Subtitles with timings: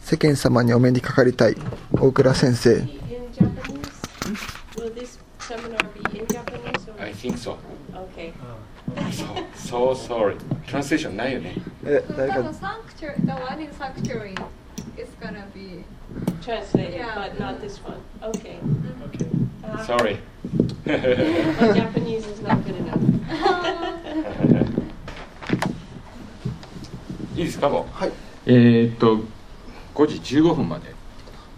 [0.00, 1.56] 世間様にお目にかかりたい
[1.92, 2.86] 大倉先生 In
[3.32, 3.78] Japanese?
[4.76, 7.02] Will this seminar be in Japanese or?
[7.02, 7.56] I think so.
[7.94, 8.32] Okay.
[9.12, 10.36] So, so sorry.
[10.66, 11.54] Translation ないよね。
[11.84, 14.34] え誰か sanctuary, the one in sanctuary
[14.96, 15.84] is gonna be
[16.42, 17.14] Translated, Yeah.
[17.14, 17.98] but not this one.
[18.22, 18.58] Okay.
[19.62, 20.18] Uh, Sorry.
[20.86, 22.98] My Japanese is not good enough.
[27.36, 27.84] いいですかもう。
[27.94, 28.12] はい
[28.50, 29.18] えーっと、
[29.94, 30.94] 5時15分まで。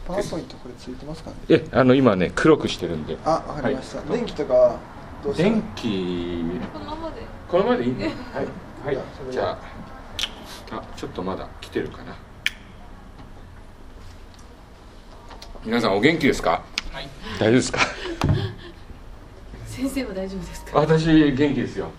[0.06, 1.36] パワーポイントこれついてますかね？
[1.48, 3.16] え、あの、今ね、黒くしてるんで。
[3.24, 4.08] あわかりました、はい。
[4.08, 4.76] 電気とかは
[5.22, 7.22] どうしたら電気、このままで。
[7.48, 8.10] このままでいいね。
[8.32, 8.96] はい。
[8.96, 9.04] はい。
[9.30, 9.58] じゃあ
[10.72, 12.16] あ、あ、ちょっとまだ来てるかな。
[15.64, 16.64] 皆さんお元気ですか？
[16.90, 17.08] はい。
[17.38, 17.78] 大丈夫ですか？
[19.66, 20.78] 先生は大丈夫ですか？
[20.80, 21.90] 私元気ですよ。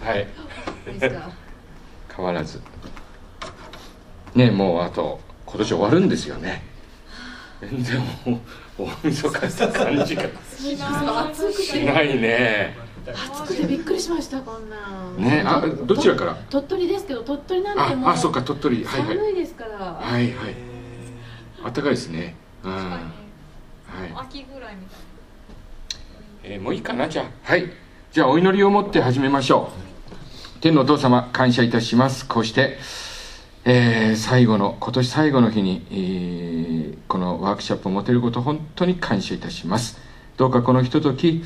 [0.00, 0.26] はい
[0.84, 1.30] ですか？
[2.14, 2.60] 変わらず
[4.34, 6.62] ねもうあと今年終わるんですよね。
[7.60, 8.40] 全然も
[8.78, 10.24] う大晦日って感じが
[11.30, 12.76] 暑くしてないね。
[13.06, 14.76] 暑くてびっくりしましたこんな
[15.10, 15.16] ん。
[15.18, 16.34] ねあどちらから？
[16.50, 18.84] 鳥取ですけど鳥取なんてもああそうか鳥取。
[18.84, 19.16] はいはい。
[19.16, 20.54] 寒いですから、はいはい。
[21.62, 22.34] 暖かいですね。
[22.64, 22.72] うん。
[22.72, 23.00] 確かは
[24.06, 24.98] にい、秋ぐらいみたい
[26.42, 27.26] えーもういいかなじゃあ。
[27.42, 27.70] はい。
[28.10, 29.70] じゃあお祈りを持って始めましょ
[30.58, 30.60] う。
[30.60, 32.26] 天のお父様感謝いたします。
[32.26, 32.78] こうして、
[33.66, 39.98] えー最後の今年最後の日に、えーこのワークショップを持てること本当に感謝いたします。
[40.36, 41.44] どうかこのひととき、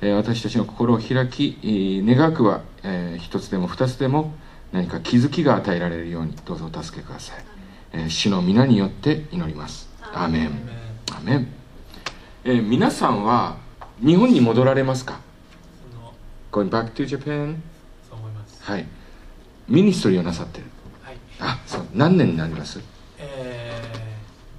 [0.00, 4.32] えー私たちの心を開き、えー願わくは、えー一つでも二つでも
[4.72, 7.44] 何か気づきが与えられるようにどうぞお助けください、
[7.92, 9.88] えー主の皆によって祈ります。
[10.12, 10.50] アーメン。
[11.12, 11.48] アーメン、
[12.44, 13.58] えー皆さんは
[14.04, 15.20] 日本に戻られますか
[16.50, 17.56] ？Going back to Japan？
[18.60, 18.86] はい。
[19.68, 20.64] ミニストリーをなさってる。
[20.64, 20.69] はい。
[21.40, 22.80] あそう何年になります？
[23.18, 23.82] え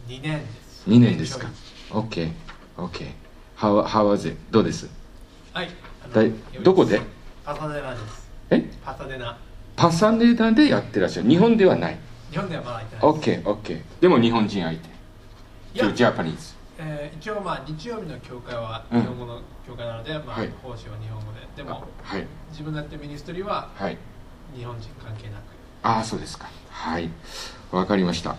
[0.08, 0.84] ー、2年です。
[0.90, 1.48] 2年ですか。
[1.48, 2.04] ちょい。
[2.04, 2.32] OK
[2.78, 3.12] OK
[3.58, 4.36] How, how was it?
[4.50, 4.90] どうです？
[5.53, 5.69] はい。
[6.14, 6.31] だい
[6.64, 7.00] どこで？
[7.46, 8.30] パサデナです。
[8.50, 8.64] え？
[8.84, 9.38] パサデナ。
[9.75, 11.30] パサデナでやってらっしゃる。
[11.30, 11.97] 日本ではない。
[12.31, 13.48] 日本ではまだ行ってないです。
[13.48, 14.88] OKOK でも日本人相手。
[15.75, 15.86] いや。
[15.86, 19.02] To Japanese えー、一応まあ日曜日の教会はうん。
[19.02, 20.50] 日本語の教会なので、まあはい。
[20.63, 22.25] 講師は日本語で、でもはい。
[22.50, 23.98] 自分のやってるミニストリーははい。
[24.56, 25.42] 日本人関係なく。
[25.84, 26.50] ああそうですか。
[26.69, 27.09] はい。
[27.72, 28.36] わかりました。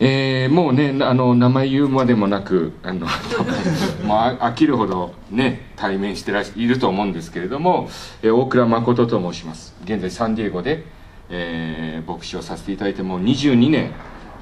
[0.00, 3.06] えー、もうねあの名前言うまでもなくあの
[4.04, 7.88] もうあ飽きるほどね対面してらいると思うんですけれども、
[8.22, 9.74] えー大倉誠と申します。
[9.84, 10.84] 現在サンディエゴで、
[11.30, 13.92] えー牧師をさせていただいてもう22年。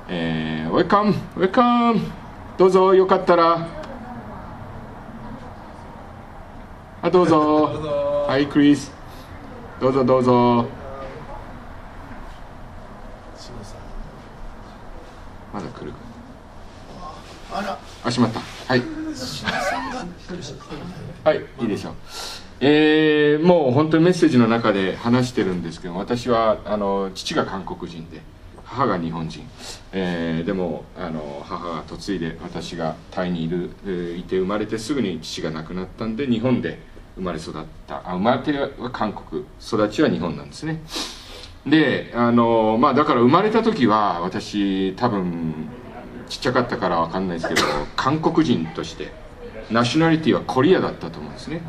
[0.09, 2.01] えー、ウェルカムウェルカム。
[2.59, 3.67] どうぞよかったら。
[7.03, 8.25] あ どうぞ。
[8.27, 8.93] はいクリス。
[9.81, 10.82] どうぞどうぞ
[15.53, 15.93] まだ来る
[17.53, 17.79] あら。
[18.05, 18.41] あしまった。
[18.41, 18.83] はい。
[21.25, 21.95] はいいいでしょう。
[22.61, 28.23] えーもう本当にメッセージの中で話してるんですけど私はあの父が韓国人で
[28.65, 29.47] 母が日本人、
[29.93, 36.79] えーでもあの母が嫁いで私がタイにいる、えーいて生まれてすぐに父が亡くなったんで日本で
[37.17, 37.97] 生まれ育った。
[37.99, 40.81] あ生まれては韓国育ちは日本なんですね
[41.67, 45.55] であのまあだから生まれた時は私多分
[46.29, 47.63] ちっちゃかったからわかんないですけど
[47.95, 49.13] 韓国人として
[49.71, 51.63] ナショナリティはコリアだったと思うんですね、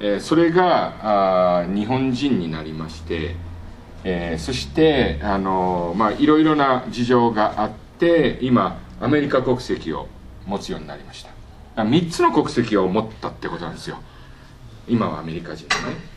[0.00, 3.36] えーそれがあ日本人になりまして、
[4.04, 10.08] えーそしてあのまあいろいろな事情があって今アメリカ国籍を
[10.46, 11.30] 持つようになりました。
[11.82, 13.98] 3つの国籍を持ったってことなんですよ。
[14.88, 16.09] 今はアメリカ人でね。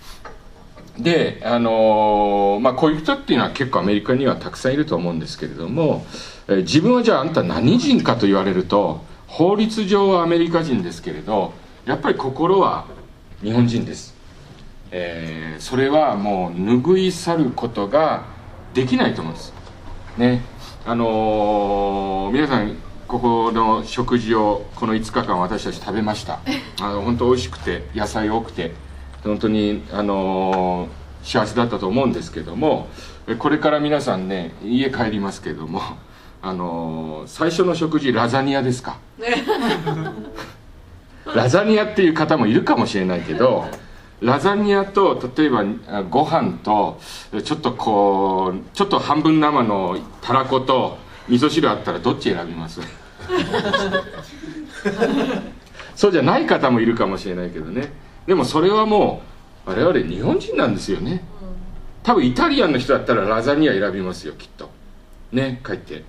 [0.98, 6.06] であのーまあこういう人っていうのは結構アメリカにはたくさんいると思うんですけれども、
[6.48, 11.54] えー自分はじゃああんた何人かと言われると法律上はアメリカ人ですけれど
[11.86, 12.86] やっぱり心は
[13.42, 14.14] 日本人です、
[14.92, 18.26] えーそれはもう拭い去ることが
[18.74, 19.54] できないと思うんです。
[20.18, 20.42] ね。
[20.86, 22.76] あのー皆さん
[23.08, 26.40] ここの食事をこの5日間私たち食べました。
[26.82, 28.74] あの本当美味しくて野菜多くて
[29.24, 32.90] 本当にあのー幸せだったと思うんですけども
[33.30, 35.82] えこれから皆さんね家帰りますけども
[36.42, 38.98] あのー最初の食事ラザニアですか？
[41.34, 43.66] ラザニアっていう方もいるかもしれないけど
[44.20, 47.00] ラザニアと例えばあご飯と
[47.44, 50.98] ちょっとこうちょっと半分生のたらこと
[51.30, 52.82] 味噌汁あったらどっち選びます？
[55.96, 57.94] そうじゃない方もいるかもしれないけどね
[58.28, 59.22] でもそれはも
[59.66, 61.24] う我々日本人なんですよね。
[62.04, 64.70] 多分イタリアンの人だったらラザニア選びますよきっと。
[65.32, 66.04] ね帰って。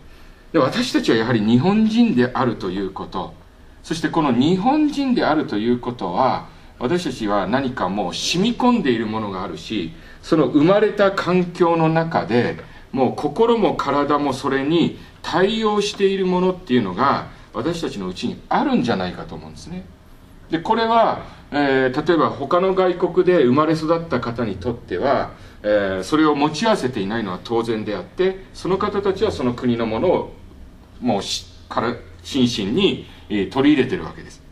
[0.52, 3.34] で私たちはやはり日本人であるということ。
[3.82, 12.56] そしてこの日本人であるということは私たちは何かもう染み込んでいるものがあるしその生まれた環境の中で
[12.92, 19.84] もう心も体もそれに対応しているものっていうのが私たちのうちにあるんじゃないかと思うんですね。
[20.50, 25.32] でこれは、えー例えば他の外国で生まれ育った方にとっては、
[25.62, 30.32] えーそれを持ち合わせていないのは当然であってその方たちはその国のものを
[31.00, 31.22] もう
[31.68, 34.42] から心身に、えー取り入れてるわけです。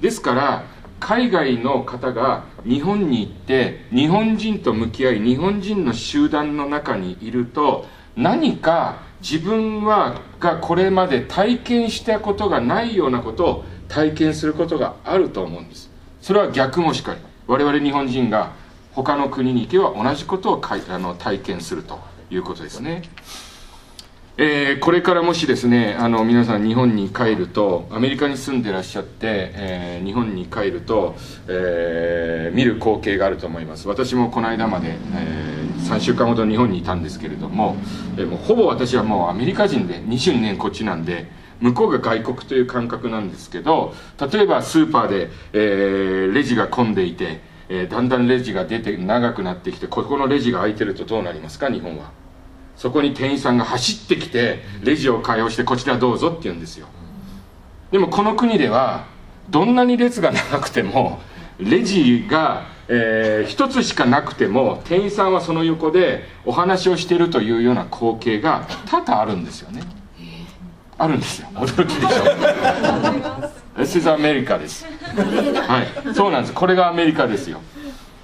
[0.00, 0.64] ですから
[0.98, 15.90] 海外の方が日本に行って日本人と向き合い日本人の集団の中にいると何か自分はがこれまで体験したことがないようなことを体験することがあると思うんです。
[16.22, 17.20] それは逆もしかり。
[17.46, 18.52] 我々日本人が
[18.92, 21.98] 他の国に行けば同じことをかいあの体験すると
[22.30, 23.02] いうことですね。
[24.38, 31.14] えーこれからもしですねあの皆さん日本に帰るとアメリカに住んでらっしゃって、えー日本に帰ると、
[31.48, 33.88] えー見る光景があると思います。
[33.88, 37.76] 私もこの間まで、え3週間ほど日本にいたんですけれども,、
[38.18, 41.26] えもうほぼ私はもうアメリカ人で22年こっちなんで
[41.62, 43.94] 向こうが外国という感覚なんですけど
[44.32, 52.10] 例えばスーパーで、えーレジが混んでいて、えーだんだんレジが出て長くなってきてここのレジが空いてるとどうなりますか日本は。
[52.76, 56.88] そこに店員さんが走ってきてレジを開放してこちらどうぞって言うんですよ。
[57.92, 59.04] でもこの国では
[59.50, 61.20] どんなに列が長くても
[61.58, 70.01] レジが、えーつしかなくても店員さんはその横でお話をしてるというような光景が多々あるんですよね。
[71.02, 71.48] あるんですよ。
[71.54, 72.08] 驚きでしょ。
[73.76, 74.86] This is アメリカです。
[74.86, 76.14] はい。
[76.14, 76.54] そうなんです。
[76.54, 77.60] これがアメリカですよ。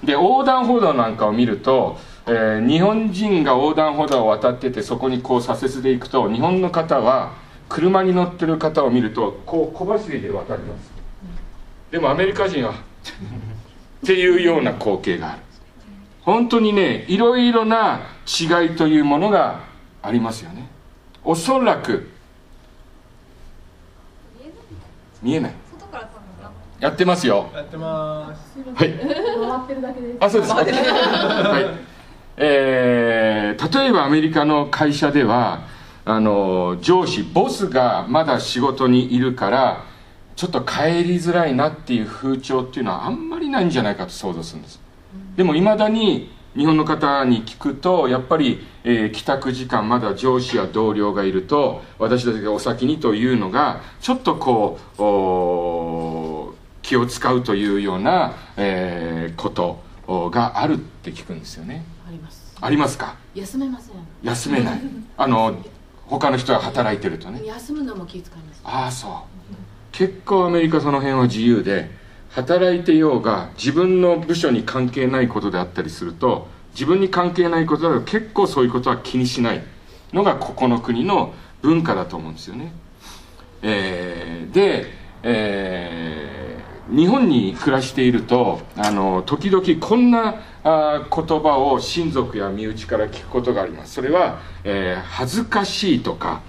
[0.01, 7.33] で横断歩道なんかを見ると、えー日本人が横断歩道を渡っててそこにこう左折で行くと日本の方は
[7.67, 10.89] 車に乗ってる方を見るとこう小走りで渡ります。
[11.91, 12.75] でもアメリカ人はっ
[14.05, 15.41] ていうような光景がある。
[16.21, 19.63] 本当にねいろいろな違いというものが
[20.01, 20.69] ありますよね。
[21.25, 22.09] おそらく
[25.21, 25.53] 見えない。
[25.71, 27.49] 外から撮るのかやってますよ。
[27.53, 28.59] やってます。
[28.59, 28.93] はい。
[30.19, 30.53] あ、そうです。
[30.53, 31.65] はい。
[32.37, 35.63] えー例えばアメリカの会社では、
[36.05, 39.83] あの上司ボスがまだ仕事にいるから
[40.35, 44.79] ちょっと帰りづらいなっていう風潮っていうのはあんまりないんじゃないかと想像するんです。
[45.35, 54.79] でもいまだに日本の方に聞くとやっぱり、えー帰宅時間まだ上司や同僚がいると私たちがお先にというのがちょっとこ
[56.53, 61.85] う気を使うというような、えーことおがあるって聞くんですよね。
[62.07, 62.57] あります。
[62.59, 63.15] ありますか？
[63.35, 63.95] 休めません。
[64.23, 64.81] 休めない。
[65.17, 65.55] あの
[66.07, 67.45] 他の人が働いてるとね。
[67.45, 68.61] 休むのも気遣います。
[68.63, 69.11] ああそう。
[69.91, 71.91] 結構アメリカその辺は自由で
[72.29, 79.63] 働いてようが自分の部署に関係ないことであったりすると自分に関係ないことだと結構そういうことは気にしない
[80.13, 82.71] のがここの国の文化だと思うんですよね、
[83.61, 84.85] えーで、
[85.23, 86.39] えー
[86.89, 93.93] 日本に暮らしているとあの時々こんなあ言葉を親族や身内から聞くことがあります。
[93.93, 96.41] それは、えー恥ずかしいとか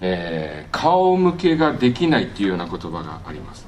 [0.00, 3.66] え顔向けができないっていうような言葉があります。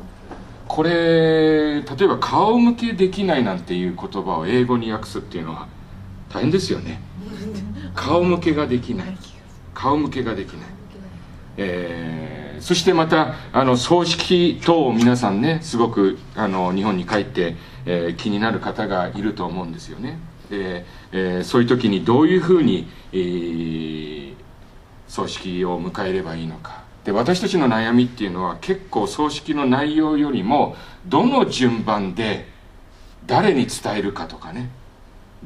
[0.74, 5.68] これ例えば顔向けできないなんていう言葉を英語に訳すっていうのは
[6.28, 7.00] 大変ですよね。
[7.94, 9.16] 顔向けができない。
[9.72, 10.66] 顔向けができない、
[11.58, 20.18] えーそしてまたあの葬式等を皆さんねすごくあの日本に帰って、えー気になる方がいると思うんですよね。
[20.50, 24.34] で、えーそういう時にどういうふうに、えー
[25.06, 32.48] 葬式を迎えればいいのかで私たちの悩みっていうのは結構葬式の内容よりもどの順番で
[33.26, 34.70] 誰に伝えるかとかね。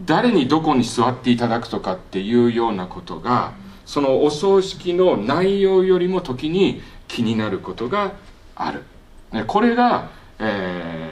[0.04, 3.52] 誰にどこに座っていただくとかっていうようなことが
[3.84, 8.12] そのお葬式の内容よりも時に気になることが
[8.54, 8.84] ある、
[9.32, 11.10] ね、これが、え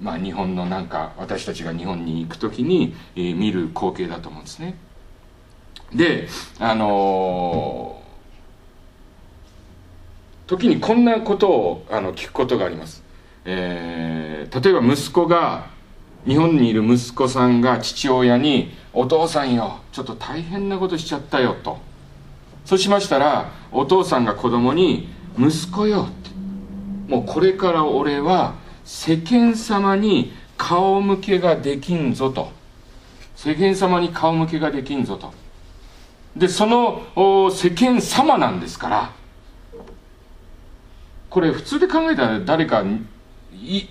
[0.00, 4.76] ーまあ、日本のなんか私たちが日本に行く時に、えー見る光景だと思うんですね。
[5.94, 6.28] で
[6.58, 7.95] あのー
[10.46, 13.02] 時にこんなことをあの聞くことがあります、
[13.44, 14.26] えー
[14.62, 15.66] 例えば息子が
[16.26, 21.78] 日本にいる息子さんが父親に「お父さんよちょっと大変なことしちゃったよ」と。
[22.64, 26.30] そうしましたらお父さんが子供に「息子よ」って。
[27.12, 32.50] もうこれから俺は世間様に顔向けができんぞと。
[33.36, 35.32] 世間様に顔向けができんぞと。
[36.34, 37.02] でその
[37.50, 39.10] 世間様なんですから。
[41.30, 42.84] これ普通で考えたら誰か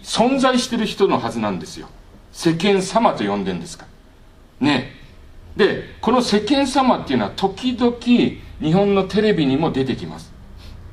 [0.04, 1.88] 存在してる人のはずなんですよ。
[2.32, 3.86] 世間様と呼んでんですか
[4.62, 4.68] ら。
[4.68, 4.92] ね。
[5.56, 10.34] でこの世間様っていうのは時々日本のテレビにも出てきます。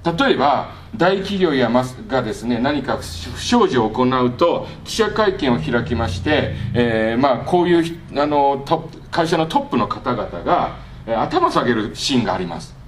[0.05, 8.65] 例えば大企業やますがですね何か不祥事を行うと記者会見を開きまして、えーまあ、こういうあの
[9.11, 12.82] 会社のトップの方々が、えー頭下げるシーンがあります。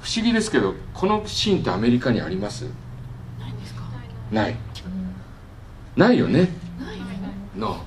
[0.00, 2.64] 不思議ですけどこのシーンってアメリカにあります？
[3.38, 3.82] ないんですか？
[4.32, 4.56] ない。
[5.96, 6.48] ないよね。
[7.54, 7.78] No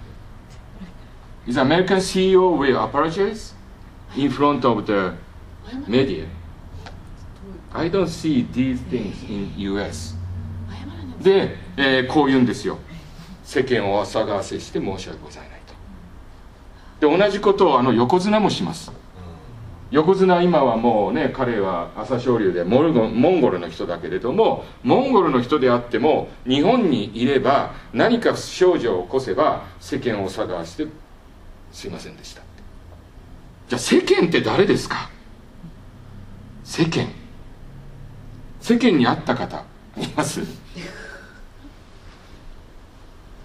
[1.47, 3.53] Is American CEO will apologize
[4.15, 5.13] in front of the
[5.87, 6.25] media?
[7.73, 10.15] I don't see these things in US
[11.21, 12.77] でえーこう言うんですよ。
[13.43, 15.59] 世間を騒がせして申し訳ございない
[16.99, 17.09] と。
[17.09, 18.91] で同じことをあの横綱もします
[19.93, 30.87] 横綱今はもうね彼は朝青龍でモルゴモンゴルの人だけれどもモンゴルの人であっても日本にいれば何か不祥事を起こせば世間を騒がして
[31.71, 32.41] すいませんでした。
[33.67, 35.11] じゃあ世間って誰ですか？
[36.63, 37.07] 世間。
[38.61, 39.63] 世間にあった方
[39.95, 40.41] います？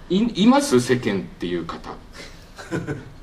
[0.08, 0.80] いいます？
[0.80, 1.90] 世間っていう方。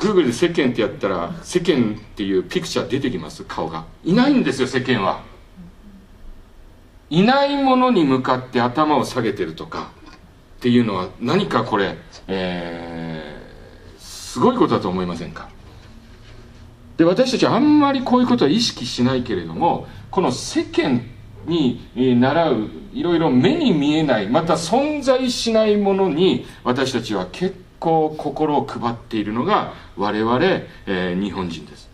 [0.00, 3.84] Google で世間ってやったら世間っていうピクチャー出てきます顔が。
[4.02, 5.22] いないんですよ世間は。
[7.10, 9.90] いないものに向かって頭を下げてるとか
[10.58, 13.40] っていうのは何かこれ、えー
[14.30, 15.48] すごいことだと思いませんか？
[16.96, 21.02] で私たちはあんまりこういうことは意識しないけれどもこの世間
[21.46, 30.38] に習ういろいろ目に見えないまた存在しないものに私たちは結構心を配っているのが我々、
[30.86, 31.90] えー日本人です。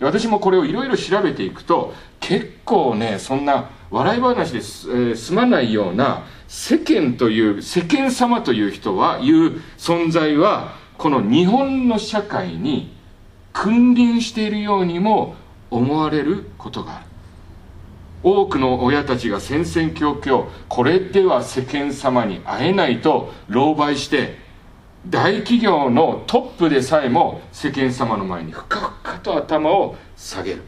[0.00, 12.94] 私もこれをいろいろ調べていくと結構ねそんな笑い話です、えー済まないような世間という世間様という人はいう存在はこの日本の社会に
[13.52, 15.34] 君臨しているようにも
[15.70, 17.06] 思われることがある。
[18.22, 24.36] 多くの親たちが戦々恐々これでは世間様に会えないと狼狽して
[25.08, 30.62] 大企業のトップでさえも世間様の前に深々と頭を下げる。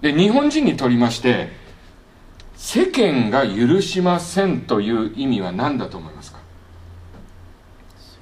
[0.00, 1.50] で日本人にとりまして
[2.56, 6.40] 世間が許しませんという意味は何だと思いますか？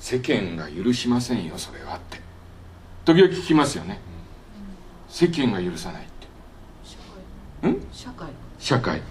[0.00, 2.20] 世間が許しませんよそれはって。
[3.04, 4.00] 時々聞きますよね。
[5.08, 6.06] 世間が許さないっ
[7.62, 7.68] て。
[7.68, 7.86] ん？
[7.92, 8.28] 社会。
[8.58, 9.02] 社会。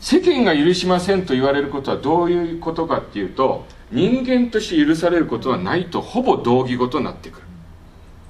[0.00, 7.46] 世間が許しませんと言われることはどういうことかっていうと人間として許されることはないとほぼ同義語となってくる。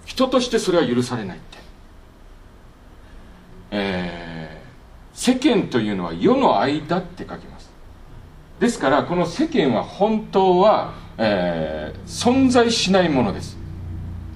[0.04, 1.58] 人としてそれは許されないって。
[3.70, 4.62] えー
[5.14, 7.70] 世間というのは世の間って書きます。
[8.58, 13.56] ですからこの世間は本当は、えー存在しないものです。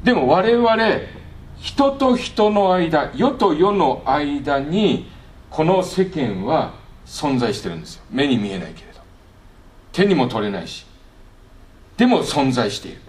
[0.04, 0.76] でも我々
[1.58, 5.10] 人と人の間世と世の間に
[5.50, 8.04] この世間は存在してるんですよ。
[8.10, 9.00] 目に見えないけれど。
[9.92, 10.85] 手にも取れないし。
[11.96, 13.00] でも存在している。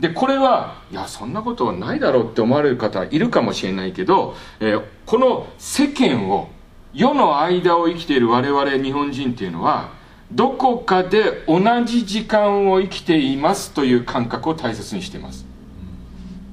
[0.00, 6.48] でこれはいやそんなことはないだろうって思われる方いるかもしれないけど、えーこの世間を
[6.94, 9.90] 世の間を生きている我々日本人っていうのは
[10.30, 15.44] どこかで同じ時間を生きていますという感覚を大切にしています。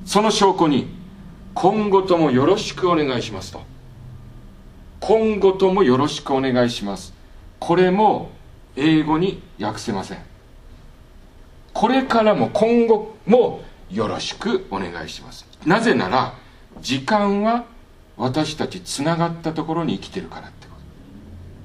[0.06, 0.88] その証拠に
[1.54, 3.62] 今後ともよろしくお願いしますと。
[5.00, 7.14] 今後ともよろしくお願いします。
[7.60, 8.32] これも
[8.76, 10.29] 英語に訳せません。
[11.80, 15.48] これからも今後もよろしくお願いします。
[15.66, 16.34] なぜなら
[16.82, 17.68] 時間は
[18.18, 20.74] 私たちつながったところに生きてるからってこ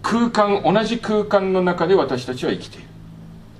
[0.02, 0.08] と。
[0.08, 2.86] 空間同じ空間の中で私たちは生きている。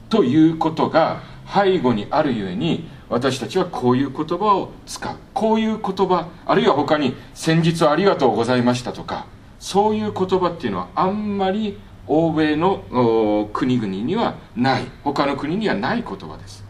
[0.09, 5.17] ということが背後にあるゆえに私たちはこういう言葉を使う。
[5.33, 9.27] こういう言葉あるいは他に「先日ありがとうございました」とか
[9.59, 14.85] そういう言葉っていうのはあんまり欧米の国々にはない。
[15.03, 16.65] 他の国にはない言葉です。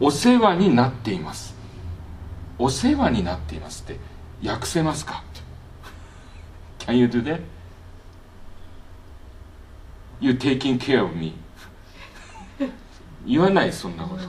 [0.00, 1.54] お世話になっています。
[2.58, 3.98] お世話になっていますって
[4.46, 5.24] 訳せますか
[6.78, 7.40] ？Can you do that?
[10.20, 11.34] You taking care of me.
[13.26, 14.24] 言わないそんなこと。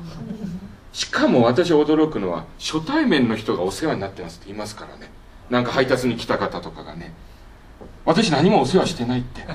[0.93, 5.11] しかも私驚くのは初対面の人がお世話になってますって言いますからね。
[5.49, 7.13] なんか配達に来た方とかがね。
[8.05, 9.45] 私何もお世話してないって。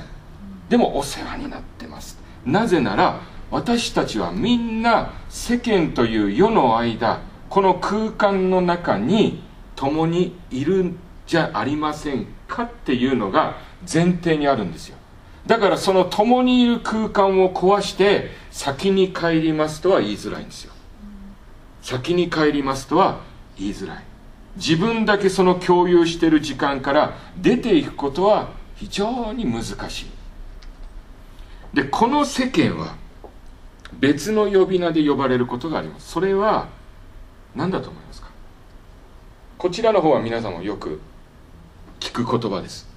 [0.71, 2.17] でもお世話になってます。
[2.47, 9.43] なぜなら私たちはみんな世間という世の間この空間の中に
[9.75, 14.97] 共にいるんじゃありませんかっていうのが前提にあるんですよ。
[15.45, 20.73] だからその共にいる空間を壊して先に帰りますとは言いづらいんですよ。
[21.83, 23.21] 先に帰りますとは
[23.59, 24.05] 言いづらい。
[24.55, 30.20] 自分だけその共有してる時間から出ていくことは非常に難しい。
[31.73, 32.97] でこの世間は
[33.99, 36.11] 別の呼び名で呼ばれることがあります。
[36.11, 36.69] それは
[37.55, 38.29] 何だと思いますか？
[39.59, 41.01] こちらの方は皆さんもよく
[41.99, 42.89] 聞く言葉です。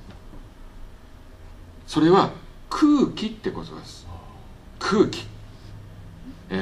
[1.87, 2.31] それは
[2.69, 4.07] 空気って言葉です。
[4.79, 5.27] 空気。
[6.49, 6.55] え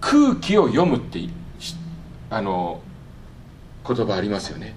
[0.00, 1.20] 空気を読むって
[2.30, 2.80] あの
[3.86, 4.74] 言葉ありますよね。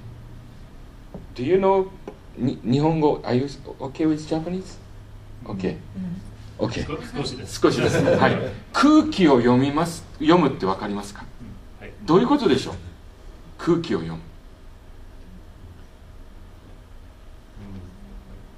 [1.35, 1.87] Do you know
[2.39, 3.45] に日本語 Are you
[3.79, 4.77] okay with Japanese?
[5.45, 5.77] Okay、
[6.57, 6.85] OK
[7.17, 8.37] 少しです少しですね、はい、
[8.73, 11.25] 空気を読みます読むって分かりますか、
[11.79, 12.75] はいどういうことでしょう？
[13.57, 14.21] 空気を読む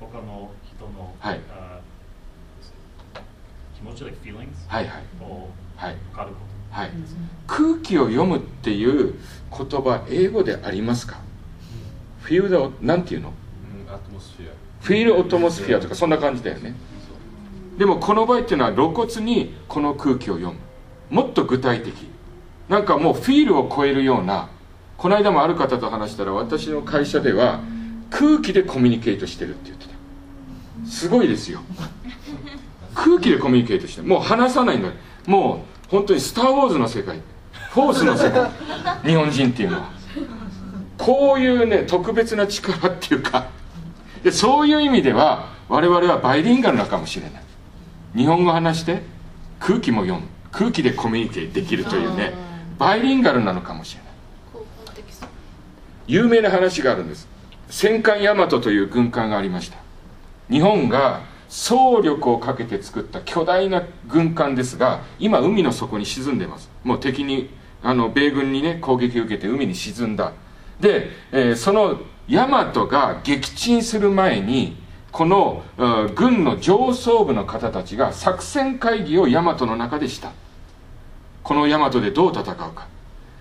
[0.02, 1.80] うん他の人の、はいあ
[3.76, 4.48] 気持ち like feelings?
[4.68, 6.36] はいはいをはい分かるこ
[6.72, 6.92] はい
[7.48, 9.16] 空気を読むっていう
[9.52, 11.20] 言葉英語でありますか？
[12.22, 13.34] フィールドなんていうの？
[14.82, 16.74] フィールオトモスフィアとかそんな感じだよね。
[17.78, 20.60] でもこの場合っていうのは露骨にこの空気を読む。
[21.10, 21.94] もっと具体的。
[22.70, 24.50] なんかもうフィールを超えるような
[24.98, 27.62] この間もある方と話したら私の会社では
[28.10, 29.92] 空気でコミュニケートしてるって言ってた。
[30.90, 31.62] すごいですよ。
[32.94, 34.08] 空気でコミュニケートしてる。
[34.08, 34.90] もう話さないんだ
[35.26, 37.20] もう本当に「スター・ウォーズ」の世界。
[37.72, 38.52] フォースの世界。
[39.06, 39.90] 日本人っていうのは。
[40.98, 43.48] こういうね特別な力っていうか
[44.24, 47.42] でそういう意味では我々はバイリンガルなかもしれない。
[48.16, 49.02] 日本語話して
[49.60, 50.28] 空気も読む。
[50.52, 52.34] 空気でコミュニケーできるというね。
[52.78, 54.12] バイリンガルなのかもしれない。
[56.08, 57.28] 有名な話があるんです。
[57.70, 59.78] 戦艦大和という軍艦がありました。
[60.50, 66.70] 日本が総力をかけて作った巨大な軍艦ですが今海の底に沈んでます。
[66.84, 67.50] もう敵に
[67.82, 70.34] あの米軍にね攻撃を受けて海に沈んだ。
[70.82, 74.82] で、えーその大和が撃沈する前に
[75.12, 75.64] この、
[76.16, 80.32] 軍の上層部の方たちが作戦会議を大和の中でした。
[81.44, 82.88] この大和でどう戦うか。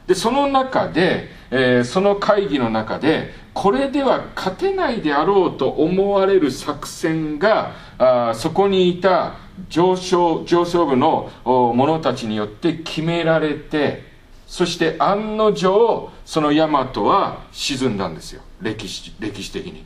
[0.07, 9.37] でその中で、えーその会議の中でこれでは勝てないであろうと思われる作戦があそこにいた
[9.69, 14.10] 上昇上層部の者たちによって決められて
[14.51, 18.43] そして案の定その大和は沈んだんですよ。
[18.61, 19.85] 歴史歴史的に。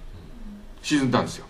[0.81, 1.45] 沈んだんですよ。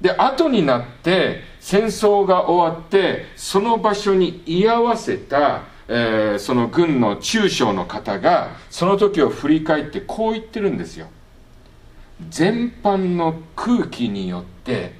[0.00, 11.08] で後になって戦争が終わってその場所に居合わせた、えーその軍の中将の方がその時を振り返ってこう言ってるんですよ。
[12.30, 14.94] 全般の空気によって、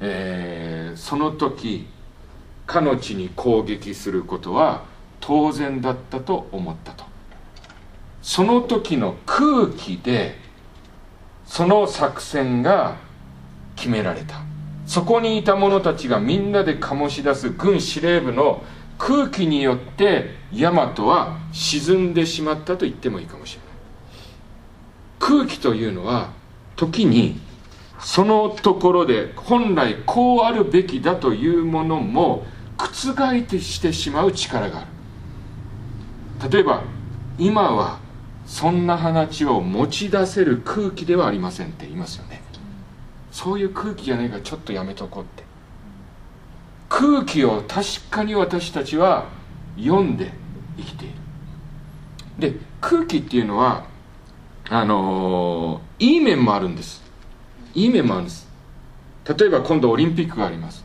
[0.00, 1.86] えーその時
[2.66, 4.92] かの地に攻撃することは
[5.26, 7.04] 当然だったと思ったと。
[8.20, 10.36] その時の空気で
[11.46, 12.96] その作戦が
[13.74, 14.42] 決められた。
[14.86, 18.62] そこにいた者たちがみんなで醸し出す軍司令部の
[18.98, 25.40] 空気によって大和は沈んでしまったと言ってもいいかもしれない。
[25.40, 26.32] 空気というのは
[26.76, 27.40] 時に
[27.98, 32.44] そのところで本来こうあるべきだというものも
[32.76, 32.92] 覆
[33.58, 34.93] してしまう力がある。
[36.50, 36.82] 例えば
[37.38, 37.98] 今は
[38.46, 42.42] そんな話を持ち出せる空気ではありませんって言いますよね。
[43.32, 45.44] そういう空気じゃないからちょっとやめとこうって。
[46.88, 49.26] 空気を確かに私たちは
[49.76, 50.32] 読んで
[50.76, 51.14] 生きている。
[52.38, 53.86] で空気っていうのは
[54.68, 57.02] あのーいい面もあるんです。
[57.74, 58.48] いい面もあるんです。
[59.38, 60.84] 例えば今度オリンピックがあります。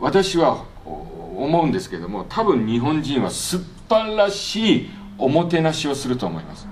[0.00, 6.66] 私は思うんですけども多分日本人は素晴らしいおもてなしをすると思います。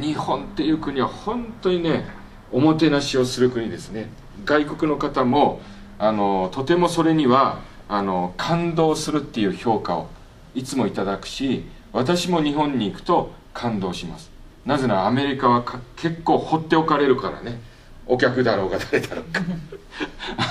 [0.00, 2.04] 日本っていう国は本当にね
[2.52, 4.08] おもてなしをする国ですね。
[4.44, 5.60] 外国の方も
[5.98, 10.08] あのとてもそれにはあの感動するっていう評価を
[10.54, 14.30] いつもいただくし私も日本に行くと感動します。
[14.64, 15.64] なぜならアメリカは
[15.96, 17.60] 結構放っておかれるからね。
[18.06, 19.40] お客だろうが誰だろうか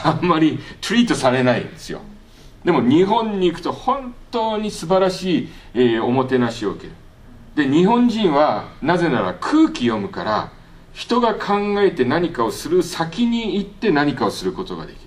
[0.04, 2.02] あんまりトリートされないんですよ。
[2.64, 6.94] でも日本に行くと本当に素晴らしい、えーおもてなしを受ける。
[7.56, 10.52] で日本人はなぜなら空気読むから
[10.94, 15.02] 人が考えて何かをする先に行って何かをすることができる。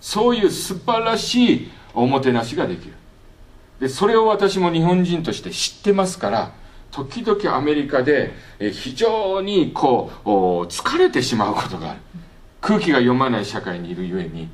[0.00, 2.94] そういう素晴らしいおもてなしができる。
[3.80, 6.52] でそれを私も日本人として知ってますから
[6.90, 8.32] 時々アメリカで
[8.72, 10.28] 非常にこう
[10.66, 12.00] 疲れてしまうことがある。
[12.60, 14.48] 空気が読まない社会にいるゆえに。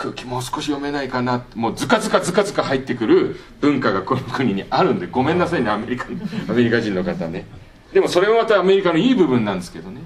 [0.00, 1.44] 空気もう少し読めないかな。
[1.54, 6.06] もうズカズカズカズカ入ってくる文化がこの国にあるんでごめんなさいねアメリカ
[6.48, 7.44] アメリカ人の方ね。
[7.92, 10.00] でもそれはまたアメリカのいい部分なんですけどね。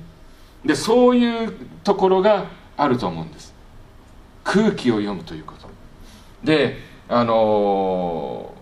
[0.65, 1.53] でそういう
[1.85, 3.55] ところがあると思うんです。
[4.43, 5.69] 空気を読むということ。
[6.43, 6.79] で
[7.09, 8.55] あのー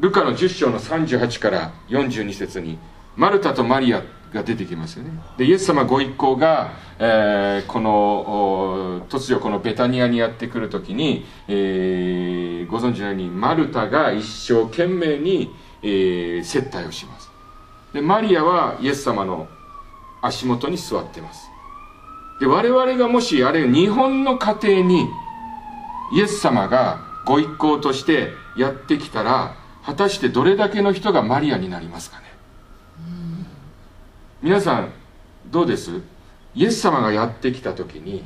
[0.00, 2.78] ルカの10章の38から42節に
[3.16, 5.10] マルタとマリアが出てきますよね。
[5.36, 17.30] でイエス様ご一行が、えーこの突如このベタニアにやってくる時に、えーご存知のようにマルタが一生懸命に、えー接待をします。
[17.92, 19.48] でマリアはイエス様の
[20.22, 21.50] 足元に座ってます。
[22.40, 25.08] で我々がもしあれ日本の家庭に
[26.14, 32.29] イエス様がご一行としてやってきたら果たしてどれだけの人がマリアになりますかね。
[34.42, 34.92] 皆さん
[35.46, 36.00] どうです？
[36.54, 38.24] イエス様がやってきた時に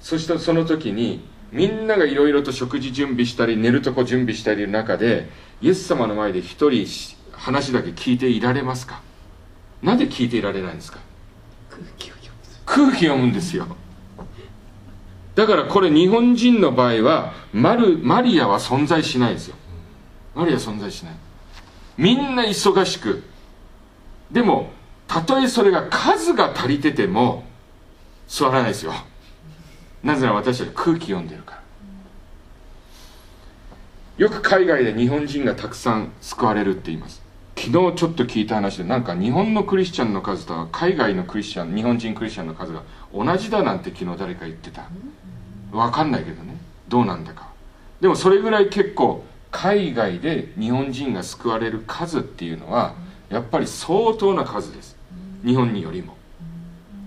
[0.00, 5.28] そしてその時にみんながいろいろと食事準備したり寝るとこ準備したりいる中で
[5.62, 6.86] イエス様の前で一人
[7.32, 9.00] 話だけ聞いていられますか？
[9.82, 10.98] なんで聞いていられないんですか？
[11.70, 13.66] 空気を読む空気読むんですよ。
[15.36, 19.56] だからこれ日本人の場合はマルマリアは存在しないですよ。
[20.34, 21.14] マリア存在しない。
[21.96, 23.22] みんな忙しく。
[24.30, 24.70] でも
[25.08, 27.44] たとえそれが数が足りてても
[28.28, 28.92] 座らないですよ。
[30.02, 31.62] なぜなら私たち空気読んでるから。
[34.18, 37.22] よく海外で日本人がたくさん救われるって言います。
[37.56, 42.82] 昨日ちょっと聞いた話でなんか日本のクリスチャンの数とは海外のクリスチャン日本人クリスチャンの数が
[43.14, 44.88] 同じだなんて昨日誰か言ってた。
[45.72, 46.56] わかんないけどね。
[46.88, 47.48] どうなんだか。
[48.00, 52.94] でもそれぐらい結構海外で日本人が救われる数っていうのは
[53.30, 54.95] やっぱり相当な数です。
[55.46, 56.16] 日本によりも。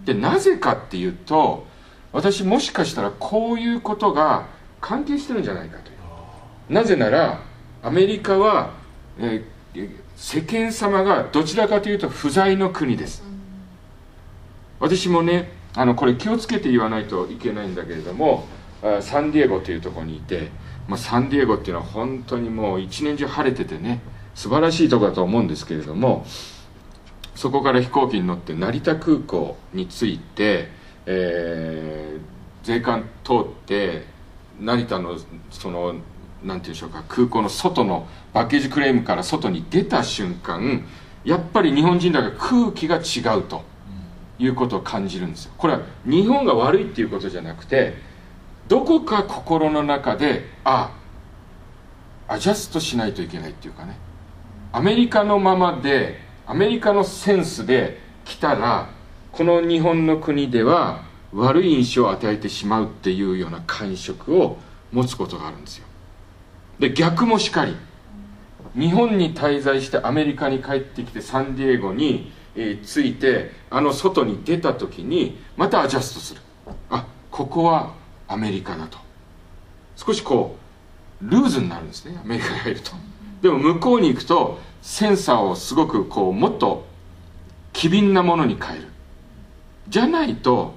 [0.05, 1.67] でなぜかっていうと
[2.11, 4.47] 私もしかしたらこういうことが
[4.81, 6.73] 関係してるんじゃないかという。
[6.73, 7.41] なぜなら
[7.83, 8.71] アメリカは、
[9.19, 9.59] えー
[10.19, 13.23] 世間様がどちらかというと不在の国です。
[14.81, 18.45] 私もねあのこれ気をつけて言わないといけないんだけれども
[18.99, 20.49] サンディエゴというとこにいて、
[20.87, 24.01] まあ、サンディエゴっていうのは本当にもう一年中晴れててね
[24.35, 26.25] 素晴らしいとこだと思うんですけれども
[27.35, 30.69] そこから飛行機に乗って成田空港に着いて、
[31.05, 34.05] えー税関通って
[34.59, 35.17] 成田の
[35.49, 35.95] その
[36.43, 40.85] なんていうんでしょうか空港の外のバッケージクレームから外に出た瞬間
[41.25, 43.63] やっぱり日本人だから空気が違うと
[44.37, 45.53] いうことを感じるんですよ。
[45.57, 47.95] これは日本が悪いっていうことじゃなくて
[48.67, 50.95] どこか心の中であ
[52.27, 53.97] アジャストしないといけないっていうかね
[54.71, 58.89] アメリカのままでアメリカのセンスで来たら
[59.31, 64.57] この日本の国では悪い印象を与えてしまうっていうような感触を
[64.91, 65.85] 持つことがあるんですよ。
[66.79, 67.75] で逆もしかり
[68.73, 76.41] 日本に滞在してアメリカに帰ってきてサンディエゴに、えー着いてあの外に出た時にまたアジャストする。
[76.89, 77.93] あここは
[78.27, 78.97] アメリカだと。
[79.95, 80.57] 少しこ
[81.21, 82.93] うルーズになるんですねアメリカに入ると。
[83.43, 86.85] でも向こうに行くとセンサーをすごくこうもっと
[87.73, 88.87] 機敏なものに変える。
[89.87, 90.75] じゃないと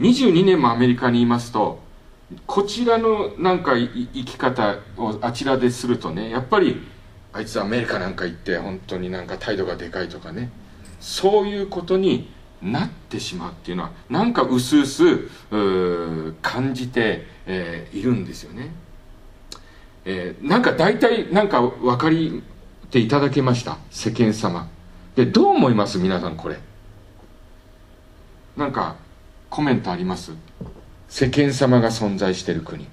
[0.00, 1.80] 22年もアメリカにいますと
[2.46, 6.86] こちらのなんか生き方をあちらでするとねやっぱり
[7.32, 10.50] あいつアメリカなんか行って本当になんか態度がでかいとかね
[11.00, 12.30] そういうことに
[12.62, 15.04] なってしまうっていうのはなんかうすうす
[16.40, 18.70] 感じて、えーいるんですよね、
[20.04, 22.42] えーなんか大体なんか分かり
[22.94, 24.68] ていただけました世間様。
[25.16, 26.58] でどう思います皆さんこれ？
[28.56, 28.94] なんか
[29.50, 30.30] コメントあります？
[31.08, 32.86] 世間様が存在している国。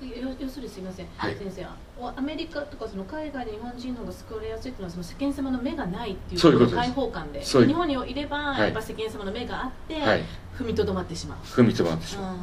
[0.00, 1.36] 要要するにすみません、はい。
[1.36, 1.66] 先生
[2.00, 7.42] おアメリカとかその海外で日本人の方が救われやすいっていうのはその世間様の目がないっていう開放感で。
[7.42, 8.60] 日本にいれば、はい。
[8.62, 10.22] やっぱ世間様の目があって、はい。
[10.56, 12.36] 踏みとどまってしまう、踏みとまってしまう。
[12.36, 12.38] う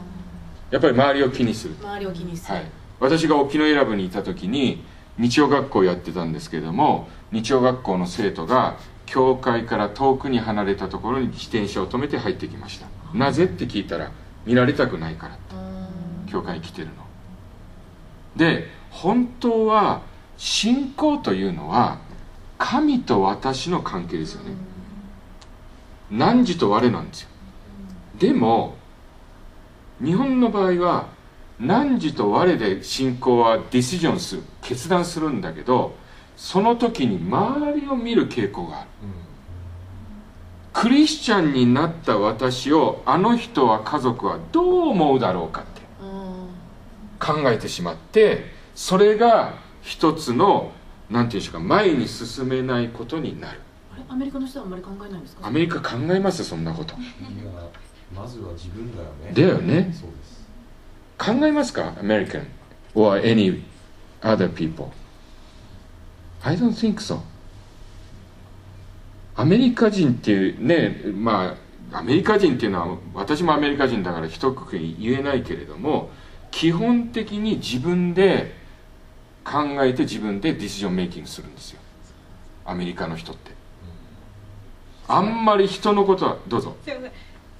[0.70, 2.66] やっぱり周りを気にするん周りを気にする、はい、
[3.00, 4.84] 私が沖永良部にいた時に
[5.18, 12.88] 日曜学校をやってたんですけれども日曜学校の生徒が教会から遠くに離れたところに自転車を止めて入ってきました。
[13.14, 14.12] なぜって聞いたら
[14.46, 16.28] 見られたくないからうん。
[16.28, 16.94] 教会に来てるの。
[18.36, 20.02] で本当は
[20.38, 22.00] 信仰というのは
[22.58, 24.52] 神と私の関係ですよね。
[26.12, 27.30] 汝と我なんですよ。
[28.20, 28.76] でも
[30.04, 31.08] 日本の場合は
[31.60, 35.96] 汝と我で信仰はディシジョンする決断するんだけど
[36.38, 38.90] その時に周りを見る傾向がある。
[40.72, 45.82] クリスチャンになった私をあの人は家族はどう思うだろうかって
[47.20, 48.46] 考えてしまって
[48.76, 50.72] それが一つの
[51.10, 53.60] なんていうんでしょうか前に進めないことになる。
[53.92, 54.04] あれ？
[54.08, 55.48] アメリカの人はあんまり考えないんですか？
[55.48, 56.96] アメリカ考えますそんなこと。
[58.16, 59.34] まずは自分だよね。
[59.34, 59.92] だよね。
[59.92, 60.29] そうです
[61.20, 62.46] 考えますか？American
[62.96, 63.62] or any
[64.22, 64.88] other people?
[66.42, 67.20] I don't think so.
[69.36, 71.56] アメリカ人っていうねま
[71.92, 76.10] あアメリカ人っていうのは私もアメリカ人だから一括り言えないけれども
[76.52, 78.54] 基本的に自分で
[79.44, 81.80] 考えて自分でディシジョンメイキングするんですよ。
[82.66, 83.52] アメリカの人って。
[85.08, 86.76] あんまり人のことはどうぞ。
[86.84, 87.12] すいません。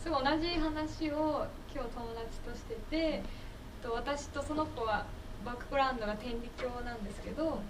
[0.04, 3.24] すごい同じ話を今日友達としてて
[3.82, 5.06] と私とその子は
[5.46, 7.62] バックグラウンドが天理教なんですけど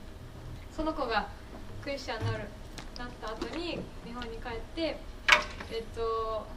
[0.76, 1.30] その子が
[1.82, 2.46] クリスチャンになる
[2.98, 4.98] なった後に日本に帰って
[5.72, 6.48] えっと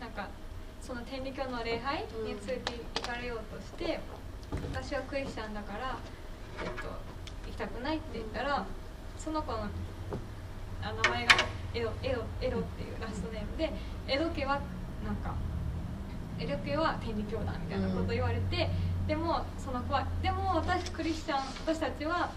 [0.00, 0.28] なんか
[0.80, 4.00] その天理教の礼拝について行かれようとして、
[4.72, 5.98] 私はクリスチャンだから、
[6.64, 6.88] えっと、
[7.46, 8.66] 行きたくないって言ったら
[9.18, 9.68] その子の
[10.82, 11.34] あ名前が
[11.74, 13.70] エドエドエドっていうラストネームで
[14.08, 14.60] エド家は
[15.04, 15.34] なんか
[16.40, 18.70] エド家は天理教だみたいなこと言われて、
[19.10, 22.30] でもその子はでも私クリスチャン私たちは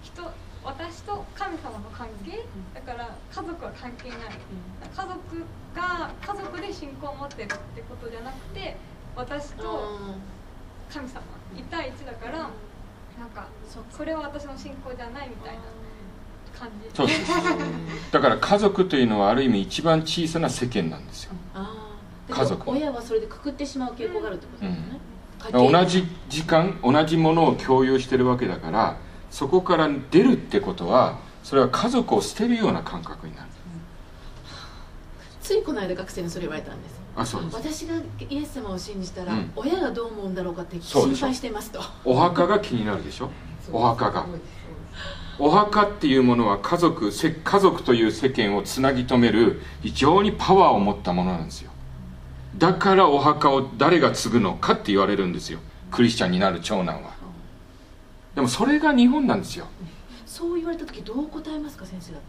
[0.00, 0.22] 人
[0.62, 4.18] 私と神様の関係だから家族は関係ない。
[4.94, 5.10] 家族
[5.74, 8.76] が家族で信仰を持ってるってことじゃなくて
[9.16, 9.98] 私と
[10.88, 11.20] 神様
[11.56, 12.44] 1対1だからな
[13.26, 13.48] んか
[13.90, 15.60] それは私の信仰じゃないみたいな
[16.56, 16.96] 感じ。
[16.96, 17.32] そうです。
[18.12, 21.32] だから家族というのはある意味一番小さな世間なんですよ。
[21.56, 21.88] あ
[22.30, 25.00] あ家族親はそれでくくってしまう傾向があるってことですよね、
[25.52, 28.96] 同じ時間同じものを共有してるわけだから
[29.30, 33.48] そこから出るってことはそれは家族を捨てるような感覚になる。
[35.42, 37.00] ついこの間学生にそれ言われたんです。
[37.16, 37.44] あそう。
[37.44, 37.94] です私が
[38.28, 39.52] イエス様を信じたら、うん。
[39.56, 41.80] 親がどう思うんだろうかって心配してますと。
[42.04, 43.30] お墓が気になるでしょ？
[43.72, 44.26] お墓が。
[45.38, 51.69] お墓っていうものは家族せ家族という世間をつなぎ止める非常にパワーを持ったものなんですよ
[52.60, 55.60] だからお墓を誰が継ぐのかって言われるんですよ。
[55.90, 57.14] クリスチャンになる長男は。
[58.34, 59.66] でもそれが日本なんですよ。
[60.26, 62.20] そう言われた時どう答えますか先生だっ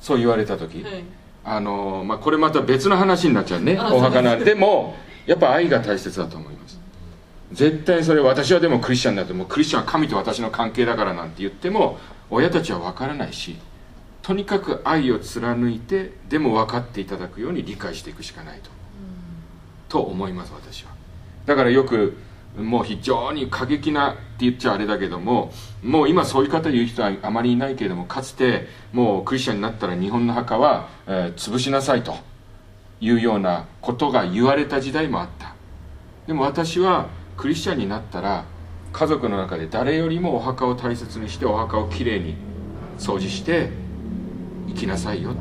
[0.00, 0.96] そう言われた時、たら、
[1.44, 3.76] あのまあ、これまた別の話になっちゃうね。
[3.78, 4.54] あお墓なんで。
[4.54, 6.80] もやっぱ愛が大切だと思います。
[7.52, 11.98] 絶対それ私はでもクリスチャンだともうクリスチャンは神と私の関係だからなんて言っても
[12.30, 13.56] 親たちは分からないし
[14.22, 18.77] とにかく愛を貫いてでも分かっていただくように理解していくしかないと
[19.88, 20.90] と思います私は。
[21.46, 22.16] だからよく
[22.56, 32.16] もう非常に過激なって言っちゃあれだけどももう今そういう方言う人はあまりいないけれどもかつてもうクリスチャンになったら日本の墓は、えー潰しなさいと
[33.00, 35.54] いうようなことが言われた時代もあった。
[36.26, 38.44] でも私はクリスチャンになったら
[38.92, 42.34] 家族の中で誰よりもお墓を大切にしてお墓をきれいに
[42.98, 43.70] 掃除して
[44.68, 45.40] 生きなさいよって。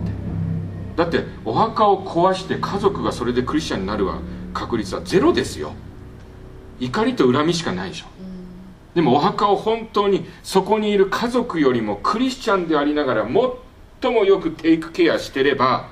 [0.96, 4.20] だってお墓を壊して家族がそれでクリスチャンになるは
[4.58, 5.74] 確率はゼロですよ。
[6.80, 8.06] 怒りと恨みしかないでしょ。
[8.96, 13.28] でもお墓を本当にそこにいる家族よりもクリスチャンでありながら
[14.02, 15.90] 最もよくテイクケアしてれば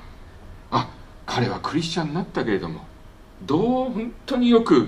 [0.71, 0.89] あ
[1.27, 2.81] 彼はクリスチャンになったけれども
[3.43, 4.87] どう本当によく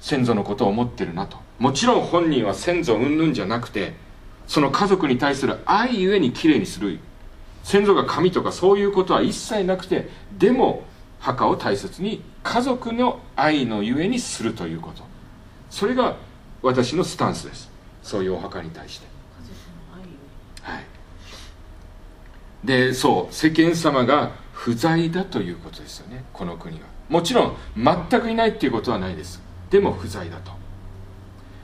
[0.00, 1.36] 先祖のことを思ってるなと。
[1.60, 3.94] もちろん本人は先祖云々じゃなくて
[4.48, 6.98] その家族に対する愛ゆえにきれいにする。
[7.62, 10.82] 先祖が神とかそういうことは一切なくてでも
[11.24, 15.02] 墓を大切に家族の愛のゆえにするということ。
[15.70, 16.16] それが
[16.60, 17.70] 私のスタンスです。
[18.02, 19.06] そういうお墓に対して。
[19.40, 19.54] 家族
[20.68, 20.76] の愛を。
[20.76, 20.84] はい。
[22.62, 23.34] でそう。
[23.34, 26.24] 世間様が不在だということですよね。
[26.34, 26.86] この国は。
[27.08, 29.40] もちろん全くいないっていうことはないです。
[29.70, 30.52] でも不在だと。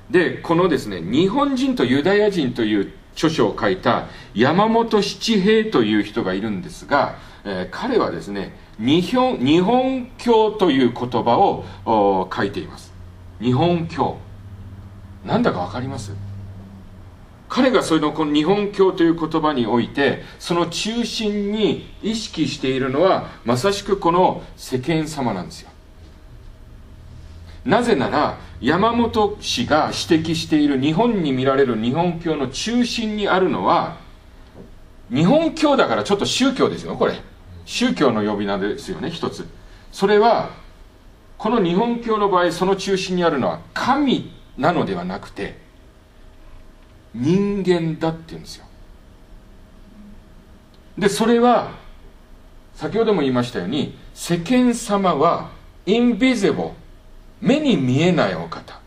[0.09, 12.93] でこのですね日本人とユダヤ人という著書を書いた山本七平という人がいるんですが、えー彼はですね日本日本教という言葉を書いています。
[13.41, 14.19] 日本教。
[15.25, 16.13] なんだか分かります？
[17.49, 25.71] 彼がそのこの日本教という言葉においてその中心に意識しているのはまさしくこの世間様なんですよ。
[27.65, 33.99] なぜなら山本氏が指摘している日本に見られる日本教の中心にあるのは
[35.13, 37.21] 日本教だからちょっと宗教ですよこれ。
[37.65, 39.47] 宗教の呼び名ですよね一つ。
[39.93, 40.51] それは
[41.39, 45.59] この日本教の場合その中心にあるのは神なのではなくて
[47.15, 48.67] 人間だって言うんですよ。
[50.99, 51.73] でそれは
[52.75, 55.51] 先ほども言いましたように世間様は
[55.87, 56.69] インビジブル
[57.41, 58.79] 目に見えないお方。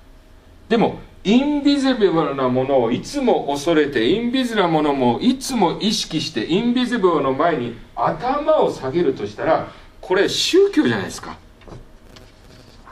[0.70, 11.38] でもインビジブルなものをいつも恐れてインビジブルなものもいつも意識してインビジブルの前に頭を下げるとしたらこれ宗教じゃないですか。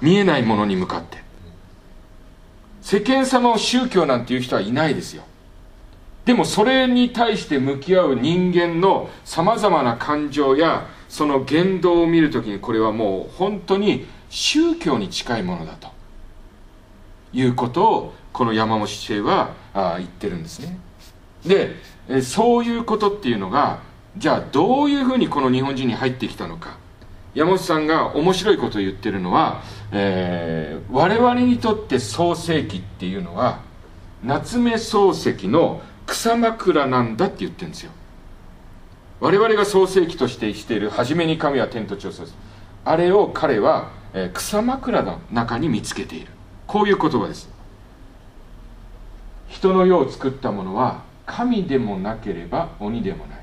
[0.02, 1.22] 見えないものに向かって。
[2.82, 5.24] 世間様を宗教なんていう人はいないですよ。
[6.26, 15.89] でもそれに対して向き合う人間のさまざまな感情やその言動を見るときにこれはもう本当に宗教に近いものだと
[17.34, 20.78] いうことをこの山本氏はあ言ってるんですね。
[21.46, 21.76] で
[22.22, 23.80] そういうことっていうのが
[24.17, 26.78] じゃあどういうふうにこの日本人に入ってきたのか。
[27.34, 29.62] 山本さんが面白いことを言ってるのは、
[29.94, 33.62] えー我々にとって創世記っていうのは
[34.24, 37.91] 夏目漱石の草枕なんだって言ってるんですよ。
[39.22, 42.34] 我々が創世記としてしている初めに神は天と地を創造
[42.84, 46.28] あれを彼は、えー草枕の中に見つけている。
[46.67, 47.50] こういう言葉です。
[49.51, 53.39] 人の世を作ったものは神でもなければ鬼でもない。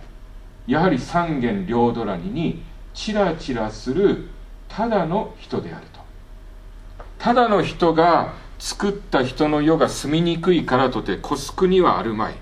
[0.66, 2.62] やはり三元両ドラニに
[2.94, 4.28] チラチラする
[4.68, 6.00] ただの人であると。
[7.18, 12.34] ただの人が作った人の世が住みにくいからとて越す国はあるまい。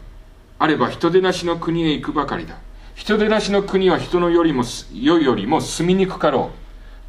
[0.59, 2.57] あれば人手なしの国へ行くばかりだ。
[2.95, 4.63] 人手なしの国は人のよりも
[4.95, 6.53] 世よりも住みにくかろ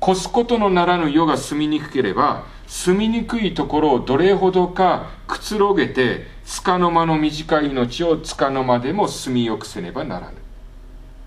[0.02, 0.12] う。
[0.12, 10.38] 越すことのならぬ世が住みにくければ住みにくいところをどれほどかくつろげて束の間の短い命を束の間でも住みよくせねばならぬ。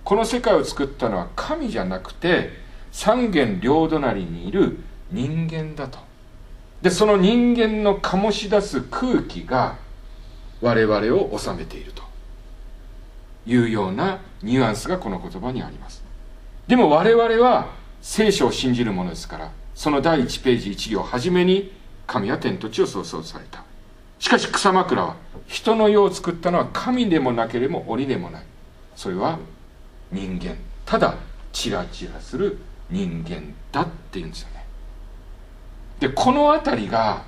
[0.05, 2.51] この世界を作ったのは神じゃなくて
[2.93, 4.79] 三元両隣にいる
[5.11, 5.99] 人間だと。
[6.83, 9.77] でその人間の醸し出す空気が
[10.61, 12.01] 我々を治めていると。
[13.47, 16.05] いうようなニュアンスがこの言葉にあります。
[16.67, 21.73] でも我々は聖書を信じるものですからその第1ページ1行初めに
[22.07, 23.65] 神は天と地を創造された。
[24.19, 25.17] しかし草枕は
[25.47, 28.43] 人の世を作ったのは神でもなければ鬼でもない。
[28.95, 29.39] それは
[30.13, 30.57] 人間。
[30.85, 31.15] ただ
[31.55, 32.59] チラチラする
[32.91, 34.67] 人間だっていうんですよね。
[35.99, 37.25] でこの辺りが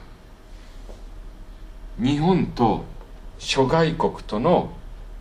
[1.98, 2.84] 日本と
[3.38, 4.74] 諸外国との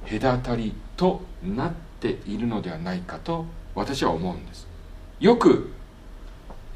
[0.06, 4.68] 隔たりとなっているのではないかと私は思うんです。
[5.22, 5.72] よく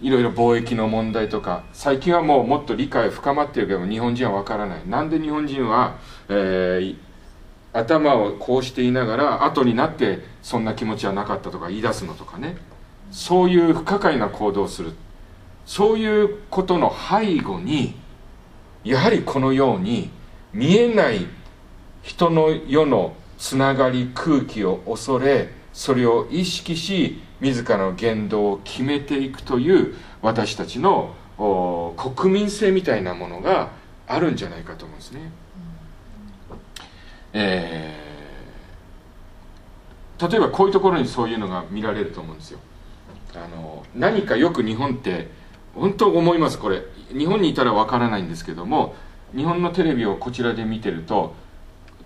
[0.01, 4.88] いろいろ貿易の問題とか最近はもうもっと理解深まってるけど日本人はわからない。
[4.88, 5.97] なんで日本人は、
[6.29, 7.05] えー
[7.75, 12.55] 頭をこうしていながら後になってそんな気持ちはなかったとか言い出すのとかね。
[13.12, 14.93] そういう不可解な行動をする。
[15.65, 17.95] そういうことの背後に
[18.86, 20.10] やはりこのように
[20.53, 21.27] 見えない
[22.01, 33.69] 人の世のつながり空気を恐れそれを意識し自らの言動を決めていくという私たちのお国民性みたいなものが
[34.08, 35.31] あるんじゃないかと思うんですね。
[37.34, 38.05] えー
[40.17, 42.60] 例えばこういうところにそういうのが見られると思うんですよ。
[43.36, 45.29] あの何かよく日本って
[45.73, 46.84] 本当思いますこれ。
[47.12, 48.95] 日本にいたらわからないんですけども
[49.36, 51.36] 日本のテレビをこちらで見てると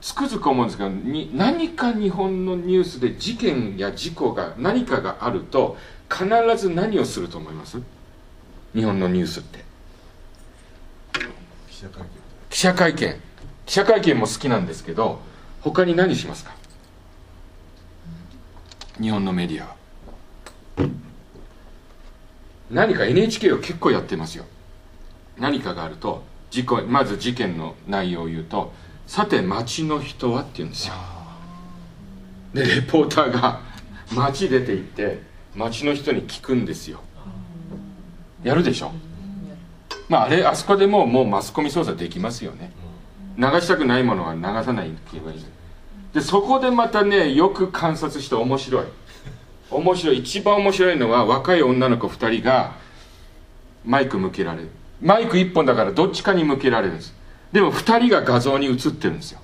[0.02, 5.78] つくづく思うんですけどに何か日本のニュースで事件や事故が何かがあると
[6.10, 7.82] 必ず何をすると思います？
[8.74, 9.64] 日本のニュースって。
[11.70, 12.08] 記者会見。
[12.50, 13.22] 記者会見。
[13.66, 15.20] 記者会見も好きなんですけど
[15.62, 16.54] 他に何しますか？
[19.02, 19.68] 日本のメディア。
[19.68, 19.76] は
[22.72, 24.46] 何か NHK を結構やってますよ。
[25.38, 28.74] 何かがあると事故まず事件の内容を言うと
[29.10, 30.94] さて町の人はって言うんですよ。
[32.54, 33.60] でレポーターが
[34.14, 35.24] 町出て行って
[35.56, 37.00] 町の人に聞くんですよ。
[38.44, 38.92] やるでしょ？
[40.10, 42.72] まああれあそこでもうもうマスコミ捜査できますよね。
[43.36, 45.44] 流したくないものは流さないって言えばいい。
[46.14, 48.86] でそこでまたねよく観察して面白い。
[49.72, 50.20] 面白い。
[50.20, 52.76] 一番面白いのは若い女の子2人が
[53.84, 54.70] マイク向けられる。
[55.02, 57.18] マイク1本だからどっちかに向けられるんです
[57.52, 59.40] でも2人が画像に映ってるんですよ。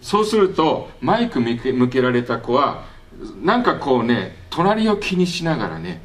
[0.00, 2.84] そうするとマイク向け向けられた子は
[3.42, 6.00] なんかこうね隣を気にしながらね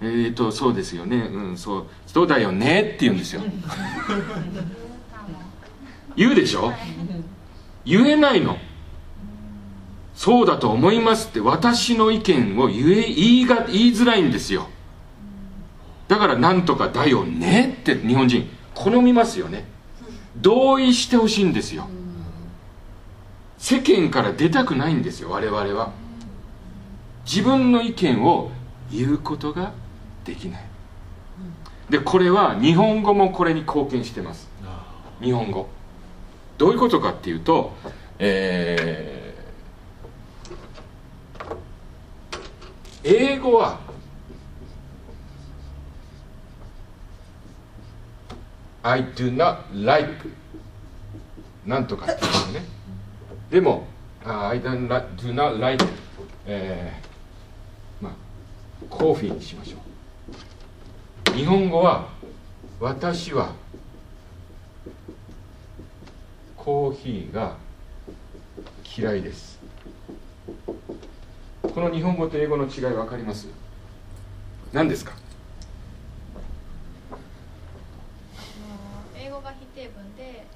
[0.00, 3.42] えっ、ー、とそうですよねうんそうそうだよねって言うんですよ。
[6.16, 6.72] 言うでしょ？
[7.84, 8.58] 言えないの。
[10.14, 14.68] そうだと思いますって私の意見を言え言いが言いづらいんですよ。
[16.08, 19.64] だからなんとかだよねって日本人好みますよね
[20.40, 21.88] 同意してほしいんですよ。
[23.58, 25.92] 世間から出たくないんですよ我々は。
[27.24, 28.50] 自分の意見を
[28.90, 29.72] 言うことが
[30.24, 30.64] できない。
[31.90, 34.48] でこれは日本語もこれに貢献してます。
[35.20, 35.68] 日本語。
[36.58, 37.72] どういうことかっていうと
[38.18, 39.16] えー
[43.08, 43.78] 英語は
[48.86, 50.28] I do not like
[51.66, 52.64] なんとかっていうね。
[53.50, 53.88] でも、
[54.24, 55.84] あ I do not, do not like
[56.46, 58.12] えーまあ
[58.88, 59.78] コーヒーにしましょ
[61.32, 61.34] う。
[61.34, 62.10] 日本語は
[62.78, 63.54] 私は
[66.56, 67.56] コーヒーが
[68.96, 69.58] 嫌いです。
[71.62, 73.48] この日本語と英語の違い分かります？
[74.72, 75.12] 何ですか
[79.18, 80.46] 英語が否定文で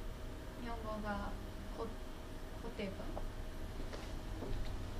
[0.63, 1.29] 日本語が
[1.77, 1.87] こ
[2.63, 2.85] 固定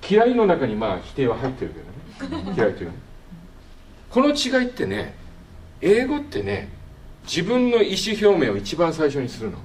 [0.11, 1.71] 嫌いの中にまあ否定は入ってる
[2.19, 2.51] けどね。
[2.57, 2.93] 嫌いというのは
[4.09, 5.15] この違いってね
[5.79, 6.67] 英語ってね
[7.23, 9.57] 自分の意思表明を一番最初にするの。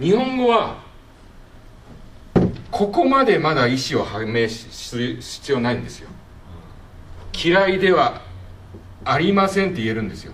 [0.00, 0.80] 日本語は
[2.70, 6.08] ここまでまだ意思を判明する必要ないんですよ。
[7.44, 8.22] 嫌いでは
[9.04, 10.32] ありませんって言えるんですよ。